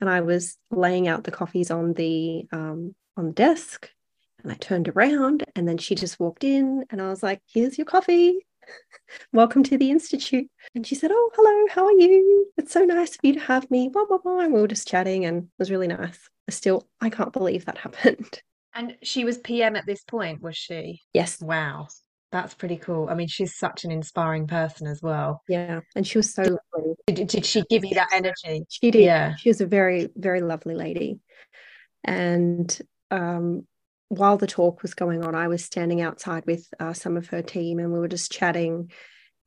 and 0.01 0.11
I 0.11 0.21
was 0.21 0.57
laying 0.71 1.09
out 1.09 1.25
the 1.25 1.31
coffees 1.31 1.71
on 1.71 1.95
the 1.95 2.47
um, 2.53 2.95
on 3.17 3.27
the 3.27 3.33
desk. 3.33 3.89
And 4.43 4.51
I 4.51 4.57
turned 4.57 4.89
around 4.89 5.45
and 5.55 5.69
then 5.69 5.79
she 5.79 5.95
just 5.95 6.19
walked 6.19 6.43
in 6.43 6.85
and 6.91 7.01
I 7.01 7.09
was 7.09 7.23
like, 7.23 7.41
here's 7.47 7.79
your 7.79 7.85
coffee. 7.85 8.45
Welcome 9.33 9.63
to 9.65 9.79
the 9.79 9.91
Institute. 9.91 10.49
And 10.75 10.87
she 10.87 10.95
said, 10.95 11.11
Oh, 11.13 11.31
hello, 11.35 11.67
how 11.71 11.85
are 11.85 11.93
you? 11.93 12.51
It's 12.57 12.73
so 12.73 12.85
nice 12.85 13.15
of 13.15 13.21
you 13.23 13.35
to 13.35 13.41
have 13.41 13.71
me. 13.71 13.89
Blah, 13.89 14.07
blah, 14.07 14.19
blah. 14.19 14.41
And 14.41 14.53
we 14.53 14.61
were 14.61 14.69
just 14.69 14.89
chatting 14.89 15.25
and 15.25 15.45
it 15.45 15.49
was 15.59 15.71
really 15.71 15.87
nice. 15.89 16.19
I 16.49 16.53
Still, 16.53 16.89
I 17.01 17.11
can't 17.11 17.33
believe 17.33 17.65
that 17.67 17.79
happened. 17.79 18.41
And 18.75 18.97
she 19.03 19.25
was 19.25 19.39
PM 19.39 19.77
at 19.77 19.87
this 19.87 20.03
point, 20.03 20.41
was 20.41 20.57
she? 20.57 21.03
Yes. 21.13 21.41
Wow. 21.41 21.89
That's 22.31 22.55
pretty 22.55 22.79
cool. 22.79 23.09
I 23.11 23.15
mean, 23.15 23.29
she's 23.29 23.57
such 23.59 23.85
an 23.85 23.91
inspiring 23.91 24.47
person 24.47 24.87
as 24.87 25.03
well. 25.03 25.43
Yeah. 25.49 25.81
And 25.95 26.07
she 26.07 26.17
was 26.17 26.33
so 26.33 26.43
lovely. 26.43 26.95
Did, 27.07 27.29
did 27.29 27.45
she 27.45 27.63
give 27.69 27.85
you 27.85 27.95
that 27.97 28.09
energy? 28.13 28.65
She 28.71 28.91
did. 28.91 29.05
Yeah. 29.05 29.35
She 29.37 29.51
was 29.51 29.61
a 29.61 29.67
very, 29.67 30.09
very 30.17 30.41
lovely 30.41 30.75
lady. 30.75 31.21
And 32.03 32.81
um, 33.11 33.67
while 34.13 34.37
the 34.37 34.47
talk 34.47 34.83
was 34.83 34.93
going 34.93 35.25
on, 35.25 35.35
I 35.35 35.49
was 35.49 35.65
standing 35.65 36.03
outside 36.03 36.45
with 36.45 36.69
uh, 36.79 36.93
some 36.93 37.17
of 37.17 37.29
her 37.29 37.41
team 37.41 37.79
and 37.79 37.91
we 37.91 37.99
were 37.99 38.09
just 38.09 38.31
chatting. 38.31 38.91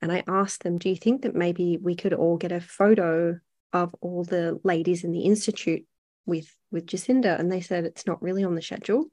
And 0.02 0.12
I 0.12 0.24
asked 0.28 0.64
them, 0.64 0.80
Do 0.80 0.90
you 0.90 0.96
think 0.96 1.22
that 1.22 1.36
maybe 1.36 1.78
we 1.78 1.94
could 1.94 2.14
all 2.14 2.36
get 2.36 2.52
a 2.52 2.60
photo 2.60 3.40
of 3.74 3.94
all 4.02 4.24
the 4.24 4.60
ladies 4.64 5.04
in 5.04 5.12
the 5.12 5.22
Institute 5.22 5.86
with, 6.26 6.52
with 6.72 6.88
Jacinda? 6.88 7.40
And 7.40 7.52
they 7.52 7.62
said, 7.62 7.86
It's 7.86 8.08
not 8.08 8.24
really 8.24 8.44
on 8.44 8.56
the 8.56 8.62
schedule. 8.64 9.06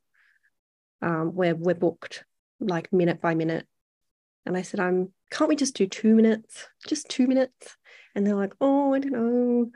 Um, 1.03 1.35
we're, 1.35 1.55
we're 1.55 1.75
booked 1.75 2.25
like 2.59 2.91
minute 2.91 3.21
by 3.21 3.35
minute. 3.35 3.67
And 4.47 4.57
I 4.57 4.63
said, 4.63 4.81
I'm 4.81 5.13
can't 5.31 5.51
we 5.51 5.57
just 5.57 5.75
do 5.75 5.87
two 5.87 6.15
minutes? 6.15 6.67
Just 6.89 7.11
two 7.11 7.27
minutes? 7.27 7.77
And 8.15 8.27
they're 8.27 8.37
like, 8.37 8.55
Oh, 8.59 8.95
I 8.95 9.01
don't 9.01 9.13
know. 9.13 9.71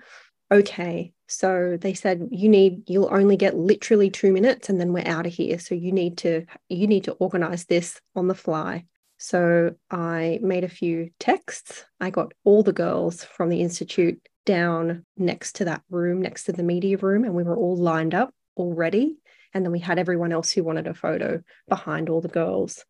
Okay. 0.51 1.13
So 1.29 1.77
they 1.81 1.95
said 1.95 2.29
you 2.31 2.49
need 2.49 2.89
you'll 2.89 3.13
only 3.13 3.37
get 3.37 3.57
literally 3.57 4.11
2 4.11 4.33
minutes 4.33 4.69
and 4.69 4.81
then 4.81 4.93
we're 4.93 5.07
out 5.07 5.27
of 5.27 5.33
here. 5.33 5.59
So 5.59 5.75
you 5.75 5.91
need 5.93 6.19
to 6.19 6.47
you 6.69 6.87
need 6.87 7.05
to 7.05 7.13
organize 7.13 7.65
this 7.65 8.01
on 8.15 8.29
the 8.29 8.35
fly. 8.35 8.85
So 9.19 9.75
I 9.91 10.39
made 10.43 10.63
a 10.63 10.69
few 10.69 11.11
texts. 11.19 11.85
I 12.01 12.11
got 12.11 12.33
all 12.45 12.63
the 12.63 12.73
girls 12.73 13.25
from 13.25 13.49
the 13.49 13.61
institute 13.61 14.21
down 14.45 15.05
next 15.17 15.57
to 15.57 15.65
that 15.65 15.83
room, 15.91 16.23
next 16.23 16.45
to 16.45 16.53
the 16.53 16.63
media 16.63 16.97
room 16.99 17.25
and 17.25 17.35
we 17.35 17.43
were 17.43 17.57
all 17.57 17.77
lined 17.77 18.15
up 18.15 18.33
already 18.57 19.17
and 19.53 19.65
then 19.65 19.73
we 19.73 19.81
had 19.81 19.99
everyone 19.99 20.33
else 20.33 20.53
who 20.53 20.63
wanted 20.63 20.87
a 20.87 20.95
photo 20.95 21.43
behind 21.69 22.09
all 22.09 22.21
the 22.21 22.29
girls. 22.29 22.85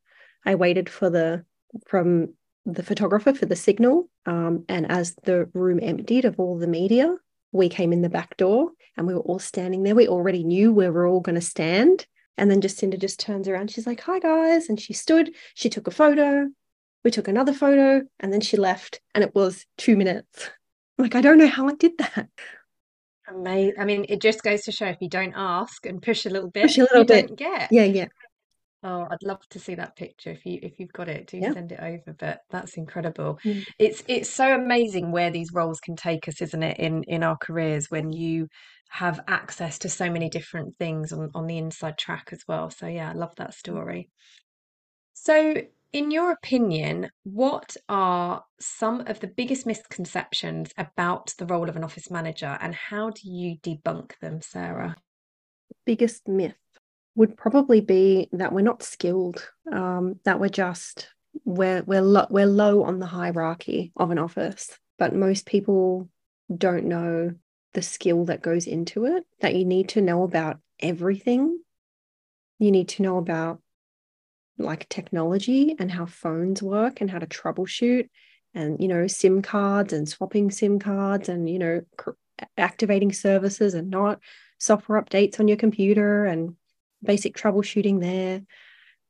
I 0.45 0.57
waited 0.57 0.91
for 0.91 1.09
the 1.09 1.45
from 1.87 2.35
the 2.67 2.83
photographer 2.83 3.33
for 3.33 3.47
the 3.47 3.57
signal 3.57 4.11
um, 4.27 4.65
and 4.69 4.91
as 4.91 5.15
the 5.25 5.49
room 5.55 5.79
emptied 5.81 6.25
of 6.25 6.39
all 6.39 6.59
the 6.59 6.67
media 6.67 7.17
we 7.53 7.69
came 7.69 7.93
in 7.93 8.03
the 8.03 8.09
back 8.09 8.37
door 8.37 8.71
and 8.97 9.07
we 9.07 9.15
were 9.15 9.21
all 9.21 9.39
standing 9.39 9.83
there. 9.83 9.95
We 9.95 10.09
already 10.09 10.45
knew 10.45 10.73
where 10.73 10.93
we 10.93 10.99
are 10.99 11.07
all 11.07 11.21
going 11.21 11.35
to 11.35 11.41
stand. 11.41 12.07
And 12.39 12.51
then 12.51 12.61
Jacinda 12.61 12.99
just 12.99 13.19
turns 13.21 13.49
around. 13.49 13.71
She's 13.71 13.87
like, 13.87 14.01
Hi, 14.03 14.19
guys. 14.19 14.69
And 14.69 14.81
she 14.81 14.93
stood, 14.93 15.35
she 15.55 15.69
took 15.69 15.87
a 15.87 15.91
photo. 15.91 16.49
We 17.05 17.11
took 17.11 17.29
another 17.29 17.53
photo 17.53 18.03
and 18.21 18.33
then 18.33 18.41
she 18.41 18.57
left. 18.57 19.01
And 19.15 19.23
it 19.23 19.35
was 19.35 19.65
two 19.79 19.97
minutes. 19.97 20.51
I'm 20.99 21.05
like, 21.05 21.15
I 21.15 21.21
don't 21.21 21.39
know 21.39 21.47
how 21.47 21.69
I 21.69 21.75
did 21.75 21.93
that. 21.99 22.29
Amazing. 23.29 23.75
I 23.79 23.85
mean, 23.85 24.07
it 24.09 24.21
just 24.21 24.43
goes 24.43 24.63
to 24.63 24.73
show 24.73 24.87
if 24.87 24.99
you 25.01 25.09
don't 25.09 25.35
ask 25.37 25.85
and 25.87 26.01
push 26.01 26.27
a 26.27 26.31
little 26.31 26.51
bit, 26.51 26.63
push 26.63 26.79
a 26.79 26.83
little 26.83 27.05
bit. 27.05 27.37
get. 27.37 27.73
Yeah, 27.73 27.85
yeah. 27.85 28.07
Oh, 28.83 29.07
I'd 29.11 29.23
love 29.23 29.47
to 29.51 29.59
see 29.59 29.75
that 29.75 29.97
picture 29.97 30.31
if 30.31 30.45
you 30.47 30.59
if 30.63 30.79
you've 30.79 30.93
got 30.93 31.09
it, 31.09 31.27
do 31.27 31.39
Yeah. 31.41 31.53
send 31.53 31.73
it 31.73 31.81
over. 31.81 32.13
But 32.19 32.43
that's 32.51 32.77
incredible. 32.77 33.39
Mm. 33.45 33.65
It's 33.79 34.03
it's 34.07 34.31
so 34.31 34.55
amazing 34.55 35.13
where 35.13 35.31
these 35.31 35.53
roles 35.53 35.81
can 35.81 35.97
take 35.97 36.29
us, 36.29 36.41
isn't 36.43 36.63
it, 36.63 36.79
in 36.79 37.03
in 37.05 37.23
our 37.23 37.37
careers 37.37 37.91
when 37.91 38.13
you 38.13 38.49
have 38.91 39.21
access 39.27 39.79
to 39.81 39.89
so 39.89 40.11
many 40.11 40.29
different 40.29 40.77
things 40.79 41.13
on 41.13 41.31
on 41.35 41.47
the 41.47 41.59
inside 41.59 41.99
track 41.99 42.29
as 42.33 42.43
well. 42.47 42.71
So 42.71 42.87
yeah, 42.87 43.11
I 43.11 43.15
love 43.15 43.35
that 43.37 43.55
story. 43.55 44.11
So, 45.15 45.55
in 45.93 46.11
your 46.11 46.31
opinion, 46.31 47.09
what 47.25 47.75
are 47.89 48.45
some 48.61 49.01
of 49.07 49.21
the 49.21 49.27
biggest 49.27 49.67
misconceptions 49.67 50.73
about 50.77 51.33
the 51.39 51.47
role 51.47 51.69
of 51.69 51.77
an 51.77 51.83
office 51.85 52.11
manager, 52.11 52.59
and 52.61 52.75
how 52.75 53.11
do 53.11 53.29
you 53.31 53.57
debunk 53.63 54.19
them, 54.21 54.43
Sarah? 54.43 54.97
Biggest 55.87 56.29
myth 56.29 56.57
would 57.17 57.37
probably 57.37 57.81
be 57.81 58.29
that 58.33 58.53
we're 58.53 58.61
not 58.61 58.83
skilled, 58.83 59.51
um, 59.73 60.21
that 60.25 60.39
we're 60.39 60.49
just 60.49 61.09
we're 61.45 61.83
we're 61.83 62.03
lo- 62.03 62.29
we're 62.31 62.47
low 62.47 62.85
on 62.85 62.99
the 62.99 63.07
hierarchy 63.07 63.93
of 63.97 64.11
an 64.11 64.19
office, 64.19 64.79
but 64.99 65.15
most 65.15 65.47
people 65.47 66.09
don't 66.55 66.85
know 66.85 67.33
the 67.75 67.83
skill 67.83 68.27
that 68.27 68.43
goes 68.43 68.67
into 68.67 69.07
it. 69.07 69.25
That 69.41 69.55
you 69.55 69.65
need 69.65 69.89
to 69.91 70.01
know 70.01 70.23
about 70.23 70.59
everything. 70.79 71.59
You 72.59 72.71
need 72.71 72.89
to 72.91 73.03
know 73.03 73.19
about 73.19 73.61
like 74.59 74.89
technology 74.89 75.75
and 75.79 75.91
how 75.91 76.07
phones 76.07 76.63
work 76.63 77.01
and 77.01 77.11
how 77.11 77.19
to 77.19 77.27
troubleshoot 77.27 78.09
and 78.55 78.81
you 78.81 78.89
know 78.89 79.07
sim 79.07 79.43
cards 79.43 79.93
and 79.93 80.09
swapping 80.09 80.51
sim 80.51 80.79
cards 80.79 81.29
and 81.29 81.49
you 81.49 81.59
know 81.59 81.83
cr- 81.97 82.11
activating 82.57 83.13
services 83.13 83.75
and 83.75 83.91
not 83.91 84.21
software 84.59 85.01
updates 85.01 85.39
on 85.39 85.49
your 85.49 85.59
computer 85.59 86.25
and 86.25 86.57
basic 87.07 87.37
troubleshooting 87.37 88.01
there, 88.01 88.43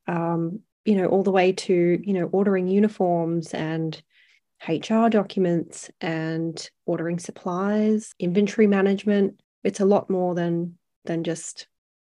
um, 0.06 0.60
you 0.84 0.94
know, 0.94 1.06
all 1.06 1.22
the 1.22 1.32
way 1.32 1.52
to, 1.52 2.00
you 2.02 2.12
know, 2.12 2.26
ordering 2.32 2.68
uniforms 2.68 3.52
and 3.52 4.00
HR 4.66 5.08
documents 5.08 5.90
and 6.00 6.70
ordering 6.86 7.18
supplies, 7.18 8.14
inventory 8.18 8.66
management. 8.66 9.40
It's 9.64 9.80
a 9.80 9.84
lot 9.84 10.08
more 10.08 10.34
than 10.34 10.78
than 11.04 11.24
just 11.24 11.66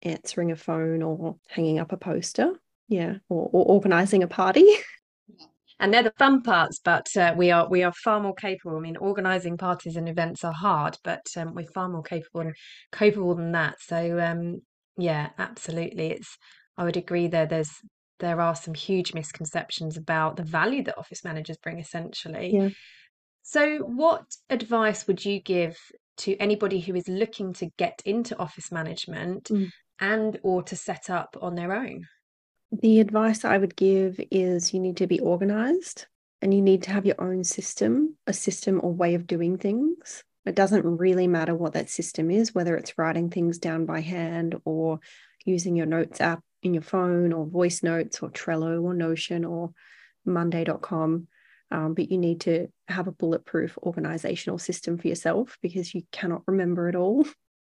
answering 0.01 0.51
a 0.51 0.55
phone 0.55 1.01
or 1.01 1.37
hanging 1.47 1.79
up 1.79 1.91
a 1.91 1.97
poster. 1.97 2.53
Yeah, 2.87 3.15
or, 3.29 3.49
or 3.51 3.65
organizing 3.65 4.23
a 4.23 4.27
party. 4.27 4.65
and 5.79 5.93
they're 5.93 6.03
the 6.03 6.13
fun 6.17 6.41
parts 6.41 6.79
but 6.83 7.07
uh, 7.17 7.33
we 7.37 7.51
are 7.51 7.67
we 7.69 7.83
are 7.83 7.93
far 7.93 8.19
more 8.19 8.35
capable 8.35 8.77
i 8.77 8.79
mean 8.79 8.97
organizing 8.97 9.57
parties 9.57 9.95
and 9.95 10.09
events 10.09 10.43
are 10.43 10.53
hard 10.53 10.97
but 11.03 11.25
um, 11.37 11.53
we're 11.53 11.65
far 11.71 11.89
more 11.89 12.03
capable 12.03 12.41
and 12.41 12.55
capable 12.91 13.35
than 13.35 13.53
that 13.53 13.75
so 13.81 14.19
um, 14.19 14.61
yeah, 14.99 15.29
absolutely. 15.37 16.11
It's 16.11 16.37
I 16.77 16.83
would 16.83 16.97
agree 16.97 17.27
there. 17.27 17.45
There's 17.45 17.71
there 18.19 18.41
are 18.41 18.55
some 18.55 18.73
huge 18.73 19.13
misconceptions 19.13 19.95
about 19.97 20.35
the 20.35 20.43
value 20.43 20.83
that 20.83 20.97
office 20.97 21.23
managers 21.23 21.57
bring 21.57 21.79
essentially. 21.79 22.51
Yeah. 22.53 22.69
So 23.43 23.79
what 23.79 24.25
advice 24.49 25.07
would 25.07 25.23
you 25.23 25.39
give 25.41 25.77
to 26.17 26.35
anybody 26.37 26.79
who 26.81 26.95
is 26.95 27.07
looking 27.07 27.53
to 27.53 27.69
get 27.77 28.01
into 28.05 28.37
office 28.37 28.71
management 28.71 29.45
Mm. 29.45 29.71
and 29.99 30.39
or 30.43 30.63
to 30.63 30.75
set 30.75 31.09
up 31.09 31.37
on 31.41 31.55
their 31.55 31.73
own? 31.73 32.05
The 32.71 32.99
advice 32.99 33.45
I 33.45 33.57
would 33.57 33.75
give 33.75 34.19
is 34.31 34.73
you 34.73 34.79
need 34.79 34.97
to 34.97 35.07
be 35.07 35.19
organized. 35.19 36.07
and 36.41 36.53
you 36.53 36.61
need 36.61 36.83
to 36.83 36.91
have 36.91 37.05
your 37.05 37.19
own 37.19 37.43
system, 37.43 38.15
a 38.25 38.31
system 38.31 38.79
or 38.81 38.93
way 38.93 39.13
of 39.13 39.27
doing 39.27 39.57
things. 39.57 40.23
It 40.45 40.55
doesn't 40.55 40.85
really 40.85 41.27
matter 41.27 41.53
what 41.53 41.73
that 41.73 41.89
system 41.89 42.31
is, 42.31 42.55
whether 42.55 42.75
it's 42.75 42.97
writing 42.97 43.29
things 43.29 43.57
down 43.57 43.85
by 43.85 44.01
hand 44.01 44.55
or 44.65 44.99
using 45.45 45.75
your 45.75 45.85
notes 45.85 46.21
app 46.21 46.41
in 46.63 46.73
your 46.73 46.83
phone 46.83 47.33
or 47.33 47.45
voice 47.45 47.83
notes 47.83 48.21
or 48.21 48.29
Trello 48.29 48.81
or 48.81 48.93
Notion 48.93 49.45
or 49.45 49.71
Monday.com. 50.25 51.27
Um, 51.71 51.93
but 51.93 52.11
you 52.11 52.17
need 52.17 52.41
to 52.41 52.67
have 52.87 53.07
a 53.07 53.11
bulletproof 53.11 53.77
organizational 53.77 54.57
system 54.57 54.97
for 54.97 55.07
yourself 55.07 55.57
because 55.61 55.93
you 55.93 56.01
cannot 56.11 56.41
remember 56.47 56.89
it 56.89 56.95
all. 56.95 57.25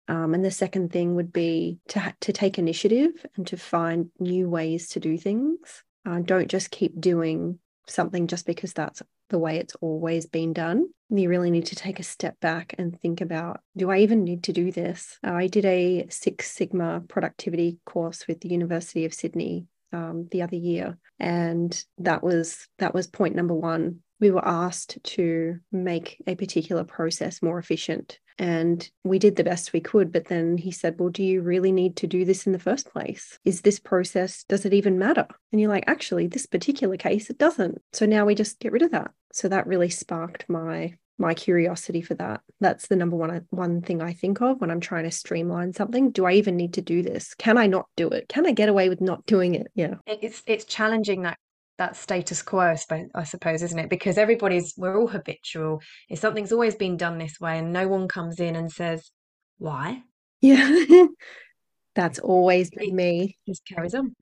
Um, 0.10 0.34
and 0.34 0.44
the 0.44 0.52
second 0.52 0.92
thing 0.92 1.16
would 1.16 1.32
be 1.32 1.80
to, 1.90 2.00
ha- 2.00 2.14
to 2.22 2.34
take 2.34 2.60
initiative 2.60 3.26
and 3.38 3.48
to 3.48 3.58
find 3.58 4.10
new 4.20 4.50
ways 4.50 4.90
to 4.90 5.00
do 5.00 5.18
things. 5.18 5.84
Uh, 6.06 6.20
don't 6.20 6.50
just 6.50 6.72
keep 6.72 7.00
doing 7.00 7.60
something 7.88 8.28
just 8.28 8.46
because 8.46 8.74
that's 8.74 9.02
the 9.30 9.40
way 9.40 9.58
it's 9.58 9.76
always 9.76 10.26
been 10.26 10.52
done. 10.52 10.90
You 11.15 11.30
really 11.30 11.52
need 11.52 11.67
to 11.67 11.76
take 11.76 11.99
a 11.99 12.04
step 12.04 12.39
back 12.39 12.73
and 12.80 12.99
think 12.99 13.21
about 13.21 13.62
do 13.78 13.91
I 13.91 13.99
even 13.99 14.23
need 14.23 14.43
to 14.45 14.54
do 14.54 14.71
this? 14.71 15.19
Uh, 15.23 15.34
I 15.34 15.45
did 15.45 15.63
a 15.63 16.08
Six 16.10 16.49
Sigma 16.49 17.04
productivity 17.08 17.78
course 17.86 18.28
with 18.28 18.41
the 18.41 18.49
University 18.49 19.06
of 19.06 19.13
Sydney 19.13 19.67
um, 19.91 20.28
the 20.32 20.41
other 20.41 20.56
year, 20.56 20.97
and 21.19 21.86
that 21.99 22.23
was 22.23 22.67
that 22.80 22.95
was 22.95 23.06
point 23.06 23.36
number 23.36 23.54
one. 23.54 23.99
We 24.19 24.32
were 24.32 24.47
asked 24.47 24.97
to 25.04 25.60
make 25.71 26.17
a 26.26 26.34
particular 26.34 26.84
process 26.84 27.43
more 27.43 27.60
efficient 27.60 28.19
and 28.39 28.89
we 29.04 29.19
did 29.19 29.36
the 29.36 29.43
best 29.43 29.73
we 29.73 29.82
could. 29.82 30.12
But 30.12 30.26
then 30.26 30.58
he 30.58 30.71
said, 30.71 30.99
Well, 30.99 31.10
do 31.10 31.23
you 31.23 31.41
really 31.41 31.71
need 31.71 31.95
to 31.97 32.08
do 32.08 32.26
this 32.26 32.45
in 32.45 32.54
the 32.54 32.60
first 32.60 32.89
place? 32.91 33.38
Is 33.45 33.62
this 33.62 33.80
process, 33.80 34.43
does 34.45 34.65
it 34.65 34.73
even 34.73 34.97
matter? 34.97 35.28
And 35.52 35.62
you're 35.62 35.69
like, 35.69 35.84
Actually, 35.88 36.28
this 36.28 36.45
particular 36.45 36.97
case, 36.97 37.30
it 37.30 37.38
doesn't. 37.38 37.82
So 37.91 38.06
now 38.06 38.26
we 38.26 38.36
just 38.36 38.60
get 38.60 38.71
rid 38.71 38.82
of 38.82 38.91
that. 38.91 39.12
So 39.32 39.47
that 39.49 39.67
really 39.67 39.89
sparked 39.89 40.49
my 40.49 40.95
my 41.17 41.34
curiosity 41.34 42.02
for 42.02 42.15
that. 42.15 42.41
That's 42.60 42.88
the 42.88 42.95
number 42.95 43.15
one 43.15 43.32
uh, 43.32 43.39
one 43.49 43.82
thing 43.82 44.02
I 44.02 44.13
think 44.13 44.41
of 44.41 44.60
when 44.60 44.71
I'm 44.71 44.80
trying 44.80 45.04
to 45.04 45.12
streamline 45.12 45.73
something. 45.73 46.12
Do 46.12 46.26
I 46.26 46.34
even 46.34 46.58
need 46.58 46.73
to 46.73 46.82
do 46.82 47.04
this? 47.04 47.34
Can 47.36 47.58
I 47.58 47.67
not 47.67 47.86
do 47.95 48.10
it? 48.10 48.28
Can 48.30 48.45
I 48.45 48.52
get 48.52 48.69
away 48.69 48.89
with 48.89 49.02
not 49.02 49.26
doing 49.26 49.56
it? 49.56 49.67
Yeah. 49.76 49.95
It's 50.08 50.43
it's 50.47 50.65
challenging 50.65 51.23
that 51.23 51.38
that 51.78 51.95
status 51.95 52.41
quo, 52.41 52.76
I 53.15 53.23
suppose, 53.23 53.63
isn't 53.63 53.80
it? 53.80 53.89
Because 53.89 54.17
everybody's, 54.17 54.73
we're 54.78 54.99
all 54.99 55.08
habitual. 55.08 55.82
If 56.10 56.19
something's 56.19 56.52
always 56.52 56.76
been 56.76 56.97
done 56.97 57.17
this 57.17 57.39
way 57.39 57.58
and 57.58 57.73
no 57.73 57.88
one 57.88 58.08
comes 58.08 58.39
in 58.39 58.56
and 58.56 58.71
says, 58.71 59.12
why? 59.58 60.04
Yeah. 60.41 61.06
that's 61.95 62.19
always 62.19 62.69
been 62.69 62.89
it 62.89 62.93
me. 62.93 63.38
Just 63.47 63.65
carries 63.65 63.95
on. 63.95 64.15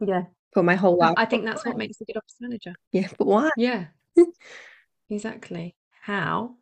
Yeah. 0.00 0.24
For 0.52 0.62
my 0.62 0.76
whole 0.76 0.96
life. 0.96 1.14
I 1.16 1.24
think 1.24 1.44
that's 1.44 1.64
what 1.64 1.76
makes 1.76 2.00
a 2.00 2.04
good 2.04 2.16
office 2.16 2.36
manager. 2.40 2.74
Yeah. 2.92 3.08
But 3.18 3.26
why? 3.26 3.50
Yeah. 3.56 3.86
exactly. 5.10 5.74
How? 6.02 6.56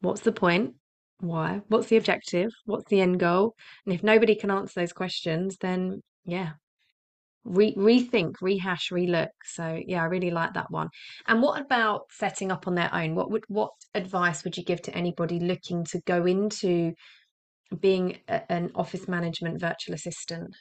What's 0.00 0.20
the 0.20 0.30
point? 0.30 0.74
Why? 1.18 1.62
What's 1.66 1.88
the 1.88 1.96
objective? 1.96 2.50
What's 2.64 2.88
the 2.88 3.00
end 3.00 3.18
goal? 3.18 3.56
And 3.84 3.92
if 3.92 4.04
nobody 4.04 4.36
can 4.36 4.52
answer 4.52 4.80
those 4.80 4.92
questions, 4.92 5.56
then 5.60 6.00
yeah, 6.24 6.52
re- 7.44 7.74
rethink, 7.74 8.36
rehash, 8.40 8.90
relook. 8.92 9.30
So 9.44 9.80
yeah, 9.84 10.00
I 10.00 10.06
really 10.06 10.30
like 10.30 10.54
that 10.54 10.70
one. 10.70 10.90
And 11.26 11.42
what 11.42 11.60
about 11.60 12.02
setting 12.10 12.52
up 12.52 12.68
on 12.68 12.76
their 12.76 12.94
own? 12.94 13.16
What 13.16 13.32
would 13.32 13.42
what 13.48 13.72
advice 13.94 14.44
would 14.44 14.56
you 14.56 14.62
give 14.62 14.82
to 14.82 14.96
anybody 14.96 15.40
looking 15.40 15.84
to 15.86 16.00
go 16.06 16.24
into 16.24 16.92
being 17.80 18.18
a, 18.28 18.52
an 18.52 18.70
office 18.76 19.08
management 19.08 19.60
virtual 19.60 19.96
assistant? 19.96 20.54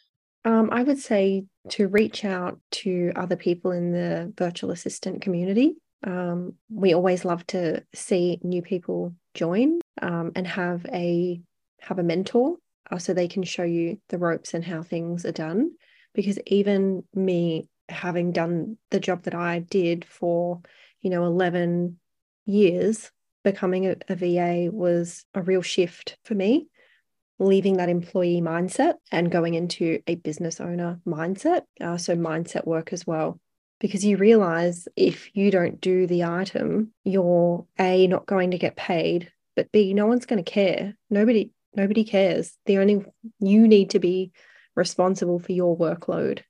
Um, 0.43 0.69
I 0.71 0.81
would 0.81 0.97
say 0.97 1.45
to 1.69 1.87
reach 1.87 2.25
out 2.25 2.59
to 2.71 3.11
other 3.15 3.35
people 3.35 3.71
in 3.71 3.91
the 3.91 4.33
virtual 4.35 4.71
assistant 4.71 5.21
community. 5.21 5.75
Um, 6.03 6.55
we 6.69 6.93
always 6.93 7.23
love 7.23 7.45
to 7.47 7.83
see 7.93 8.39
new 8.43 8.61
people 8.61 9.13
join 9.33 9.79
um, 10.01 10.31
and 10.35 10.45
have 10.47 10.85
a 10.91 11.41
have 11.81 11.99
a 11.99 12.03
mentor 12.03 12.57
uh, 12.91 12.97
so 12.97 13.13
they 13.13 13.27
can 13.27 13.43
show 13.43 13.63
you 13.63 13.99
the 14.09 14.17
ropes 14.17 14.53
and 14.53 14.63
how 14.63 14.83
things 14.83 15.25
are 15.25 15.31
done 15.31 15.71
because 16.13 16.39
even 16.45 17.03
me 17.13 17.67
having 17.89 18.31
done 18.31 18.77
the 18.91 18.99
job 18.99 19.23
that 19.23 19.35
I 19.35 19.59
did 19.59 20.05
for, 20.05 20.61
you 21.01 21.09
know, 21.09 21.25
11 21.25 21.99
years, 22.45 23.11
becoming 23.43 23.87
a, 23.87 23.95
a 24.07 24.15
VA 24.15 24.69
was 24.71 25.25
a 25.33 25.41
real 25.41 25.61
shift 25.61 26.17
for 26.23 26.35
me, 26.35 26.67
leaving 27.39 27.77
that 27.77 27.89
employee 27.89 28.41
mindset 28.41 28.95
and 29.11 29.31
going 29.31 29.53
into 29.53 29.99
a 30.07 30.15
business 30.15 30.61
owner 30.61 30.99
mindset. 31.05 31.63
Uh, 31.81 31.97
so, 31.97 32.15
mindset 32.15 32.65
work 32.65 32.93
as 32.93 33.05
well. 33.05 33.39
Because 33.83 34.05
you 34.05 34.15
realize 34.15 34.87
if 34.95 35.35
you 35.35 35.51
don't 35.51 35.81
do 35.81 36.07
the 36.07 36.23
item, 36.23 36.93
you're 37.03 37.65
A, 37.77 38.07
not 38.07 38.25
going 38.25 38.51
to 38.51 38.57
get 38.57 38.77
paid, 38.77 39.29
but 39.57 39.73
B, 39.73 39.93
no 39.93 40.05
one's 40.05 40.25
going 40.25 40.41
to 40.41 40.49
care. 40.49 40.95
Nobody, 41.09 41.51
nobody 41.75 42.05
cares. 42.05 42.57
The 42.65 42.77
only 42.77 43.03
you 43.41 43.67
need 43.67 43.89
to 43.89 43.99
be 43.99 44.31
responsible 44.73 45.37
for 45.37 45.51
your 45.51 45.77
workload. 45.77 46.43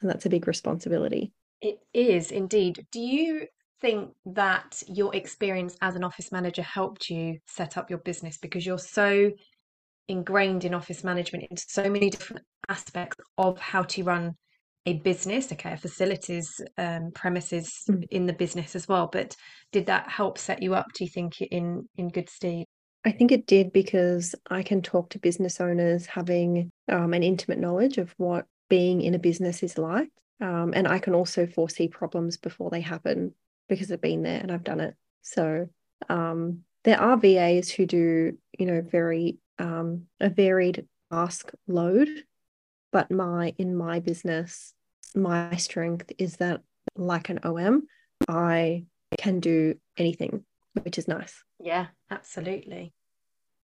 And 0.00 0.08
that's 0.08 0.24
a 0.24 0.30
big 0.30 0.46
responsibility. 0.46 1.34
It 1.60 1.80
is 1.92 2.30
indeed. 2.30 2.86
Do 2.90 3.00
you 3.00 3.46
think 3.82 4.12
that 4.24 4.82
your 4.88 5.14
experience 5.14 5.76
as 5.82 5.96
an 5.96 6.02
office 6.02 6.32
manager 6.32 6.62
helped 6.62 7.10
you 7.10 7.40
set 7.46 7.76
up 7.76 7.90
your 7.90 7.98
business 7.98 8.38
because 8.38 8.64
you're 8.64 8.78
so 8.78 9.32
ingrained 10.08 10.64
in 10.64 10.72
office 10.72 11.04
management 11.04 11.44
into 11.50 11.66
so 11.68 11.90
many 11.90 12.08
different 12.08 12.42
aspects 12.70 13.22
of 13.36 13.58
how 13.58 13.82
to 13.82 14.02
run 14.02 14.34
a 14.86 14.94
business 14.94 15.52
okay 15.52 15.72
a 15.72 15.76
facilities 15.76 16.60
um, 16.78 17.10
premises 17.14 17.82
mm. 17.88 18.04
in 18.10 18.26
the 18.26 18.32
business 18.32 18.74
as 18.74 18.88
well 18.88 19.08
but 19.12 19.36
did 19.72 19.86
that 19.86 20.08
help 20.08 20.38
set 20.38 20.62
you 20.62 20.74
up 20.74 20.86
do 20.94 21.04
you 21.04 21.10
think 21.10 21.40
in 21.40 21.88
in 21.96 22.08
good 22.08 22.28
stead 22.28 22.64
I 23.04 23.12
think 23.12 23.32
it 23.32 23.46
did 23.46 23.72
because 23.72 24.34
I 24.50 24.62
can 24.62 24.82
talk 24.82 25.10
to 25.10 25.18
business 25.18 25.60
owners 25.60 26.06
having 26.06 26.70
um, 26.90 27.14
an 27.14 27.22
intimate 27.22 27.58
knowledge 27.58 27.96
of 27.96 28.14
what 28.18 28.44
being 28.68 29.00
in 29.00 29.14
a 29.14 29.18
business 29.18 29.62
is 29.62 29.78
like. 29.78 30.10
Um, 30.40 30.72
and 30.74 30.86
I 30.86 30.98
can 30.98 31.14
also 31.14 31.46
foresee 31.46 31.88
problems 31.88 32.36
before 32.36 32.70
they 32.70 32.80
happen 32.80 33.34
because 33.68 33.90
I've 33.90 34.00
been 34.00 34.22
there 34.22 34.40
and 34.40 34.52
I've 34.52 34.64
done 34.64 34.80
it. 34.80 34.94
So 35.22 35.68
um, 36.08 36.60
there 36.84 37.00
are 37.00 37.16
VAs 37.16 37.70
who 37.70 37.86
do, 37.86 38.38
you 38.58 38.66
know, 38.66 38.82
very 38.82 39.38
um, 39.58 40.06
a 40.18 40.28
varied 40.30 40.86
task 41.10 41.52
load, 41.68 42.08
but 42.92 43.10
my 43.10 43.54
in 43.58 43.76
my 43.76 44.00
business, 44.00 44.74
my 45.14 45.56
strength 45.56 46.12
is 46.18 46.36
that 46.36 46.62
like 46.96 47.28
an 47.28 47.40
OM, 47.44 47.86
I 48.28 48.84
can 49.18 49.40
do 49.40 49.74
anything, 49.96 50.44
which 50.82 50.98
is 50.98 51.08
nice. 51.08 51.42
Yeah, 51.58 51.88
absolutely. 52.10 52.92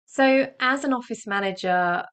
So, 0.07 0.49
as 0.61 0.85
an 0.85 0.93
office 0.93 1.27
manager, 1.27 2.05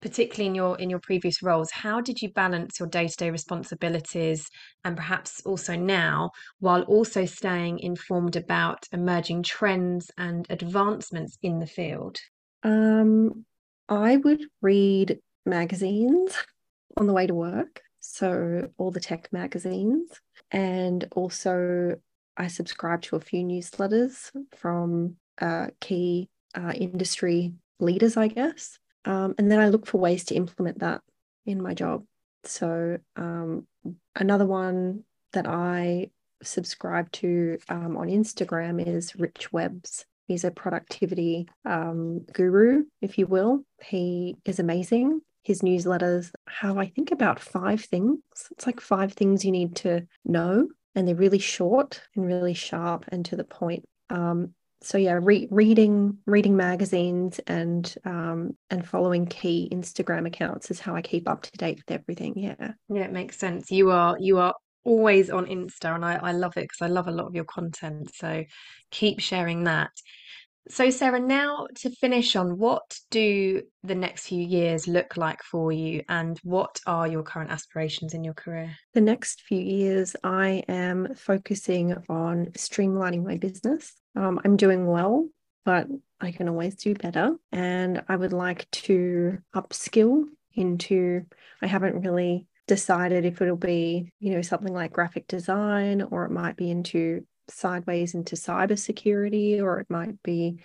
particularly 0.00 0.46
in 0.46 0.54
your 0.54 0.78
in 0.78 0.90
your 0.90 1.00
previous 1.00 1.42
roles, 1.42 1.70
how 1.70 2.00
did 2.00 2.20
you 2.20 2.32
balance 2.32 2.78
your 2.78 2.88
day-to-day 2.88 3.30
responsibilities 3.30 4.48
and 4.84 4.96
perhaps 4.96 5.40
also 5.44 5.76
now 5.76 6.30
while 6.60 6.82
also 6.82 7.24
staying 7.24 7.78
informed 7.80 8.36
about 8.36 8.84
emerging 8.92 9.42
trends 9.42 10.10
and 10.18 10.46
advancements 10.50 11.36
in 11.42 11.58
the 11.58 11.66
field? 11.66 12.18
Um, 12.62 13.44
I 13.88 14.16
would 14.16 14.42
read 14.62 15.18
magazines 15.46 16.36
on 16.96 17.06
the 17.06 17.12
way 17.12 17.26
to 17.26 17.34
work, 17.34 17.82
so 18.00 18.70
all 18.78 18.90
the 18.90 19.00
tech 19.00 19.28
magazines, 19.32 20.20
and 20.50 21.06
also 21.12 21.96
I 22.36 22.48
subscribe 22.48 23.02
to 23.02 23.16
a 23.16 23.20
few 23.20 23.44
newsletters 23.44 24.30
from 24.56 25.16
uh, 25.40 25.68
key 25.80 26.28
uh, 26.54 26.72
industry 26.74 27.54
leaders, 27.80 28.16
I 28.16 28.28
guess. 28.28 28.78
Um, 29.04 29.34
and 29.38 29.50
then 29.50 29.60
I 29.60 29.68
look 29.68 29.86
for 29.86 29.98
ways 29.98 30.24
to 30.26 30.34
implement 30.34 30.80
that 30.80 31.00
in 31.44 31.62
my 31.62 31.74
job. 31.74 32.04
So, 32.44 32.98
um, 33.16 33.66
another 34.14 34.46
one 34.46 35.04
that 35.32 35.46
I 35.46 36.10
subscribe 36.42 37.10
to 37.12 37.58
um, 37.68 37.96
on 37.96 38.08
Instagram 38.08 38.84
is 38.86 39.16
Rich 39.16 39.52
Webbs. 39.52 40.04
He's 40.28 40.44
a 40.44 40.50
productivity 40.50 41.48
um, 41.64 42.20
guru, 42.32 42.84
if 43.00 43.16
you 43.18 43.26
will. 43.26 43.64
He 43.84 44.36
is 44.44 44.58
amazing. 44.58 45.20
His 45.46 45.62
newsletters 45.62 46.32
have, 46.48 46.76
I 46.76 46.86
think, 46.86 47.12
about 47.12 47.38
five 47.38 47.80
things. 47.80 48.18
It's 48.50 48.66
like 48.66 48.80
five 48.80 49.12
things 49.12 49.44
you 49.44 49.52
need 49.52 49.76
to 49.76 50.04
know 50.24 50.66
and 50.96 51.06
they're 51.06 51.14
really 51.14 51.38
short 51.38 52.02
and 52.16 52.26
really 52.26 52.52
sharp 52.52 53.04
and 53.08 53.24
to 53.26 53.36
the 53.36 53.44
point. 53.44 53.84
Um, 54.10 54.54
so 54.82 54.98
yeah, 54.98 55.20
re- 55.22 55.46
reading 55.52 56.18
reading 56.26 56.56
magazines 56.56 57.38
and 57.46 57.94
um, 58.04 58.56
and 58.70 58.84
following 58.84 59.26
key 59.26 59.68
Instagram 59.72 60.26
accounts 60.26 60.72
is 60.72 60.80
how 60.80 60.96
I 60.96 61.02
keep 61.02 61.28
up 61.28 61.42
to 61.42 61.52
date 61.52 61.76
with 61.76 62.00
everything. 62.00 62.34
Yeah, 62.36 62.72
yeah, 62.88 63.04
it 63.04 63.12
makes 63.12 63.38
sense. 63.38 63.70
You 63.70 63.92
are 63.92 64.16
you 64.18 64.38
are 64.38 64.54
always 64.82 65.30
on 65.30 65.46
Insta, 65.46 65.94
and 65.94 66.04
I, 66.04 66.16
I 66.16 66.32
love 66.32 66.56
it 66.56 66.62
because 66.62 66.82
I 66.82 66.88
love 66.88 67.06
a 67.06 67.12
lot 67.12 67.26
of 67.26 67.36
your 67.36 67.44
content. 67.44 68.12
So 68.16 68.44
keep 68.90 69.20
sharing 69.20 69.62
that. 69.64 69.90
So, 70.68 70.90
Sarah, 70.90 71.20
now 71.20 71.68
to 71.76 71.90
finish 71.90 72.34
on, 72.34 72.58
what 72.58 72.98
do 73.10 73.62
the 73.84 73.94
next 73.94 74.26
few 74.26 74.42
years 74.42 74.88
look 74.88 75.16
like 75.16 75.42
for 75.44 75.70
you, 75.70 76.02
and 76.08 76.38
what 76.42 76.80
are 76.86 77.06
your 77.06 77.22
current 77.22 77.52
aspirations 77.52 78.14
in 78.14 78.24
your 78.24 78.34
career? 78.34 78.76
The 78.92 79.00
next 79.00 79.42
few 79.42 79.60
years, 79.60 80.16
I 80.24 80.64
am 80.66 81.14
focusing 81.14 81.94
on 82.08 82.46
streamlining 82.56 83.24
my 83.24 83.36
business. 83.36 83.92
Um, 84.16 84.40
I'm 84.44 84.56
doing 84.56 84.86
well, 84.86 85.28
but 85.64 85.86
I 86.20 86.32
can 86.32 86.48
always 86.48 86.74
do 86.74 86.94
better. 86.94 87.36
And 87.52 88.02
I 88.08 88.16
would 88.16 88.32
like 88.32 88.68
to 88.72 89.38
upskill 89.54 90.24
into, 90.54 91.26
I 91.62 91.68
haven't 91.68 92.00
really 92.00 92.48
decided 92.66 93.24
if 93.24 93.40
it'll 93.40 93.56
be, 93.56 94.10
you 94.18 94.34
know, 94.34 94.42
something 94.42 94.74
like 94.74 94.92
graphic 94.92 95.28
design 95.28 96.02
or 96.02 96.24
it 96.24 96.32
might 96.32 96.56
be 96.56 96.70
into 96.70 97.24
sideways 97.48 98.14
into 98.14 98.36
cybersecurity 98.36 99.60
or 99.60 99.80
it 99.80 99.90
might 99.90 100.22
be, 100.22 100.62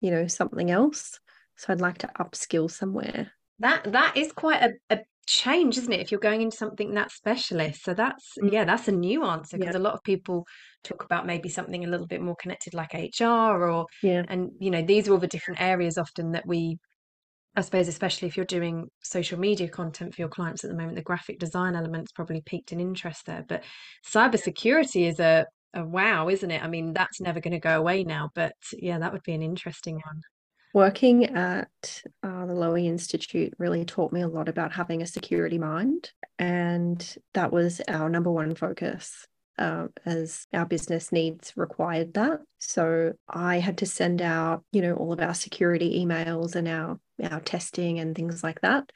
you 0.00 0.10
know, 0.10 0.26
something 0.26 0.70
else. 0.70 1.20
So 1.56 1.72
I'd 1.72 1.80
like 1.80 1.98
to 1.98 2.10
upskill 2.18 2.70
somewhere. 2.70 3.32
That 3.58 3.92
that 3.92 4.16
is 4.16 4.32
quite 4.32 4.62
a, 4.62 4.72
a 4.94 5.00
change, 5.26 5.76
isn't 5.78 5.92
it? 5.92 6.00
If 6.00 6.10
you're 6.10 6.20
going 6.20 6.40
into 6.42 6.56
something 6.56 6.94
that 6.94 7.10
specialist. 7.12 7.84
So 7.84 7.94
that's 7.94 8.38
Mm. 8.40 8.52
yeah, 8.52 8.64
that's 8.64 8.88
a 8.88 8.92
new 8.92 9.24
answer 9.24 9.58
Yeah. 9.58 9.64
because 9.64 9.76
a 9.76 9.80
lot 9.80 9.94
of 9.94 10.02
people 10.02 10.46
talk 10.82 11.04
about 11.04 11.26
maybe 11.26 11.48
something 11.48 11.84
a 11.84 11.88
little 11.88 12.06
bit 12.06 12.22
more 12.22 12.36
connected 12.36 12.74
like 12.74 12.94
HR 12.94 13.68
or 13.70 13.86
Yeah. 14.02 14.24
and 14.28 14.50
you 14.60 14.70
know, 14.70 14.82
these 14.82 15.08
are 15.08 15.12
all 15.12 15.18
the 15.18 15.26
different 15.26 15.60
areas 15.60 15.98
often 15.98 16.32
that 16.32 16.46
we 16.46 16.78
I 17.56 17.62
suppose 17.62 17.88
especially 17.88 18.28
if 18.28 18.36
you're 18.36 18.46
doing 18.46 18.88
social 19.02 19.38
media 19.38 19.68
content 19.68 20.14
for 20.14 20.22
your 20.22 20.28
clients 20.28 20.64
at 20.64 20.70
the 20.70 20.76
moment, 20.76 20.96
the 20.96 21.02
graphic 21.02 21.38
design 21.38 21.74
element's 21.76 22.12
probably 22.12 22.42
piqued 22.42 22.72
an 22.72 22.80
interest 22.80 23.26
there. 23.26 23.44
But 23.48 23.64
cybersecurity 24.06 25.08
is 25.08 25.20
a 25.20 25.46
a 25.74 25.84
wow, 25.84 26.28
isn't 26.28 26.50
it? 26.50 26.62
I 26.62 26.68
mean, 26.68 26.92
that's 26.92 27.20
never 27.20 27.40
going 27.40 27.52
to 27.52 27.58
go 27.58 27.78
away 27.78 28.04
now, 28.04 28.30
but 28.34 28.54
yeah, 28.72 28.98
that 28.98 29.12
would 29.12 29.22
be 29.22 29.34
an 29.34 29.42
interesting 29.42 29.96
one. 30.04 30.22
Working 30.72 31.26
at 31.26 32.02
uh, 32.22 32.46
the 32.46 32.54
Lowy 32.54 32.86
Institute 32.86 33.54
really 33.58 33.84
taught 33.84 34.12
me 34.12 34.20
a 34.20 34.28
lot 34.28 34.48
about 34.48 34.72
having 34.72 35.02
a 35.02 35.06
security 35.06 35.58
mind. 35.58 36.12
And 36.38 37.16
that 37.34 37.52
was 37.52 37.80
our 37.88 38.08
number 38.08 38.30
one 38.30 38.54
focus 38.54 39.26
uh, 39.58 39.88
as 40.06 40.46
our 40.52 40.64
business 40.64 41.10
needs 41.10 41.52
required 41.56 42.14
that. 42.14 42.40
So 42.58 43.12
I 43.28 43.58
had 43.58 43.78
to 43.78 43.86
send 43.86 44.22
out, 44.22 44.64
you 44.70 44.80
know, 44.80 44.94
all 44.94 45.12
of 45.12 45.20
our 45.20 45.34
security 45.34 46.04
emails 46.04 46.54
and 46.54 46.68
our, 46.68 47.00
our 47.30 47.40
testing 47.40 47.98
and 47.98 48.14
things 48.14 48.44
like 48.44 48.60
that. 48.60 48.90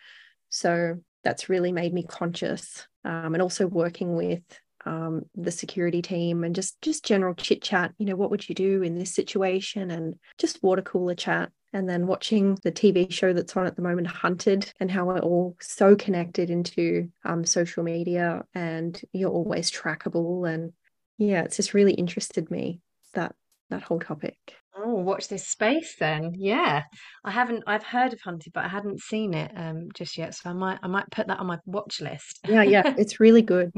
So 0.51 0.99
that's 1.25 1.49
really 1.49 1.73
made 1.73 1.93
me 1.93 2.05
conscious 2.05 2.87
um, 3.05 3.35
and 3.35 3.43
also 3.43 3.67
working 3.67 4.15
with 4.15 4.43
um, 4.87 5.23
the 5.35 5.51
security 5.51 6.03
team 6.03 6.45
and 6.45 6.55
just 6.55 6.81
just 6.83 7.05
general 7.05 7.35
chit 7.35 7.63
chat. 7.63 7.93
You 7.99 8.07
know, 8.07 8.17
what 8.17 8.31
would 8.31 8.49
you 8.49 8.55
do 8.55 8.83
in 8.83 8.99
this 8.99 9.15
situation? 9.15 9.91
And 9.91 10.17
just 10.39 10.63
water 10.63 10.83
cooler 10.83 11.15
chat. 11.15 11.51
And 11.73 11.89
then 11.89 12.07
watching 12.07 12.57
the 12.63 12.71
TV 12.71 13.13
show 13.13 13.33
that's 13.33 13.57
on 13.57 13.67
at 13.67 13.75
the 13.75 13.83
moment, 13.83 14.07
Hunted, 14.07 14.73
and 14.79 14.89
how 14.89 15.07
we're 15.07 15.19
all 15.19 15.57
so 15.61 15.97
connected 15.97 16.49
into 16.49 17.11
um, 17.25 17.45
social 17.45 17.83
media, 17.83 18.45
and 18.55 19.01
you're 19.13 19.31
always 19.31 19.73
trackable. 19.73 20.49
And 20.49 20.73
yeah, 21.19 21.43
it's 21.43 21.57
just 21.57 21.75
really 21.75 21.95
interested 21.95 22.49
me 22.49 22.81
that 23.15 23.35
that 23.71 23.83
whole 23.83 23.99
topic. 23.99 24.37
Oh, 24.77 24.95
watch 24.95 25.29
this 25.29 25.47
space 25.47 25.95
then. 25.99 26.35
Yeah. 26.37 26.83
I 27.25 27.31
haven't 27.31 27.65
I've 27.67 27.85
heard 27.85 28.13
of 28.13 28.21
Hunted, 28.21 28.53
but 28.53 28.65
I 28.65 28.69
hadn't 28.69 29.01
seen 29.01 29.33
it 29.35 29.53
um 29.55 29.89
just 29.95 30.19
yet. 30.19 30.35
So 30.35 30.51
I 30.51 30.53
might 30.53 30.79
I 30.83 30.89
might 30.89 31.11
put 31.11 31.29
that 31.29 31.39
on 31.39 31.47
my 31.47 31.59
watch 31.65 32.01
list. 32.01 32.41
Yeah, 32.47 32.63
yeah, 32.63 32.95
it's 32.99 33.21
really 33.21 33.43
good. 33.43 33.73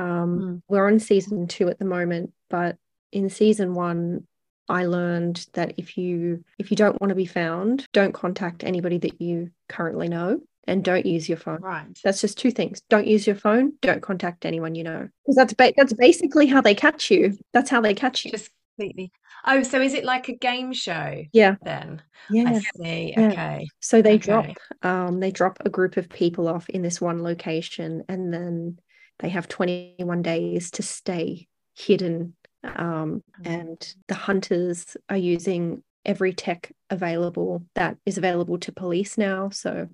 Um, 0.00 0.38
Mm. 0.40 0.62
we're 0.68 0.86
on 0.86 0.98
season 0.98 1.46
two 1.46 1.68
at 1.68 1.78
the 1.78 1.84
moment, 1.84 2.32
but 2.48 2.76
in 3.12 3.28
season 3.28 3.74
one, 3.74 4.26
I 4.68 4.86
learned 4.86 5.46
that 5.54 5.74
if 5.76 5.98
you 5.98 6.44
if 6.58 6.70
you 6.70 6.76
don't 6.76 7.00
want 7.00 7.10
to 7.10 7.14
be 7.16 7.26
found, 7.26 7.86
don't 7.92 8.12
contact 8.14 8.64
anybody 8.64 8.98
that 8.98 9.20
you 9.20 9.50
currently 9.68 10.08
know 10.08 10.40
and 10.66 10.84
don't 10.84 11.04
use 11.06 11.28
your 11.28 11.38
phone. 11.38 11.60
Right. 11.60 11.86
That's 12.04 12.20
just 12.20 12.38
two 12.38 12.50
things. 12.52 12.80
Don't 12.88 13.06
use 13.06 13.26
your 13.26 13.36
phone, 13.36 13.72
don't 13.82 14.00
contact 14.02 14.46
anyone 14.46 14.74
you 14.74 14.84
know. 14.84 15.08
Because 15.24 15.36
that's 15.36 15.54
ba- 15.54 15.72
that's 15.76 15.92
basically 15.92 16.46
how 16.46 16.60
they 16.60 16.74
catch 16.74 17.10
you. 17.10 17.36
That's 17.52 17.68
how 17.70 17.80
they 17.80 17.94
catch 17.94 18.24
you. 18.24 18.30
Just 18.30 18.50
completely. 18.78 19.10
Oh, 19.44 19.62
so 19.64 19.80
is 19.80 19.94
it 19.94 20.04
like 20.04 20.28
a 20.28 20.36
game 20.36 20.72
show 20.72 21.24
Yeah. 21.32 21.56
then? 21.62 22.00
I 22.30 22.34
Yeah. 22.34 22.60
see. 22.76 23.14
Yeah. 23.16 23.32
Okay. 23.32 23.68
So 23.80 24.00
they 24.02 24.14
Okay. 24.14 24.18
drop 24.18 24.46
um 24.82 25.18
they 25.20 25.32
drop 25.32 25.58
a 25.64 25.70
group 25.70 25.96
of 25.96 26.08
people 26.08 26.46
off 26.46 26.68
in 26.70 26.82
this 26.82 27.00
one 27.00 27.22
location 27.24 28.04
and 28.08 28.32
then 28.32 28.78
they 29.20 29.28
have 29.28 29.48
21 29.48 30.22
days 30.22 30.70
to 30.72 30.82
stay 30.82 31.46
hidden 31.76 32.34
um 32.76 33.22
and 33.44 33.94
the 34.08 34.14
hunters 34.14 34.96
are 35.08 35.16
using 35.16 35.82
every 36.04 36.32
tech 36.32 36.72
available 36.90 37.62
that 37.74 37.96
is 38.04 38.18
available 38.18 38.58
to 38.58 38.72
police 38.72 39.16
now 39.16 39.48
so 39.50 39.88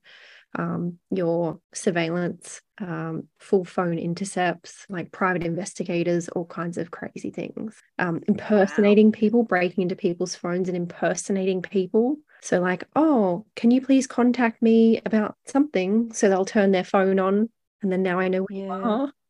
um, 0.59 0.99
your 1.11 1.61
surveillance, 1.75 2.61
um, 2.79 3.29
full 3.39 3.65
phone 3.65 3.99
intercepts, 3.99 4.87
like 4.89 5.13
private 5.13 5.45
investigators, 5.45 6.29
all 6.29 6.47
kinds 6.47 6.79
of 6.79 6.91
crazy 6.91 7.31
things. 7.31 7.77
Um, 7.99 8.23
impersonating 8.27 9.13
people, 9.13 9.43
breaking 9.43 9.83
into 9.83 9.97
people's 9.97 10.35
phones 10.35 10.69
and 10.69 10.77
impersonating 10.77 11.63
people. 11.63 12.17
So, 12.43 12.61
like, 12.61 12.85
oh, 12.95 13.45
can 13.55 13.71
you 13.71 13.81
please 13.81 14.07
contact 14.07 14.63
me 14.63 15.01
about 15.05 15.37
something? 15.47 16.13
So 16.13 16.29
they'll 16.29 16.45
turn 16.45 16.71
their 16.71 16.85
phone 16.85 17.19
on, 17.19 17.51
and 17.83 17.93
then 17.93 18.03
now 18.03 18.19
I 18.19 18.29
know 18.29 18.43
where 18.43 18.59
you 18.59 18.71
are. 18.71 19.13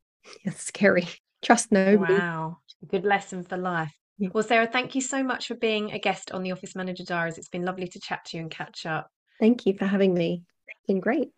It's 0.45 0.65
scary. 0.65 1.07
Trust 1.41 1.71
nobody. 1.71 2.15
Wow. 2.15 2.59
A 2.83 2.87
good 2.87 3.05
lesson 3.05 3.45
for 3.45 3.57
life. 3.57 3.95
Yeah. 4.19 4.31
Well, 4.35 4.43
Sarah, 4.43 4.67
thank 4.67 4.97
you 4.97 5.01
so 5.01 5.23
much 5.23 5.47
for 5.47 5.55
being 5.55 5.93
a 5.93 6.01
guest 6.01 6.33
on 6.33 6.43
the 6.43 6.51
Office 6.51 6.75
Manager 6.75 7.05
Diaries. 7.05 7.39
It's 7.39 7.49
been 7.49 7.65
lovely 7.65 7.87
to 7.87 8.01
chat 8.01 8.25
to 8.27 8.37
you 8.37 8.43
and 8.43 8.51
catch 8.51 8.87
up. 8.87 9.09
Thank 9.39 9.67
you 9.67 9.75
for 9.79 9.85
having 9.87 10.15
me. 10.15 10.43
It's 10.67 10.87
been 10.89 10.99
great. 10.99 11.31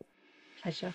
Pleasure. 0.63 0.95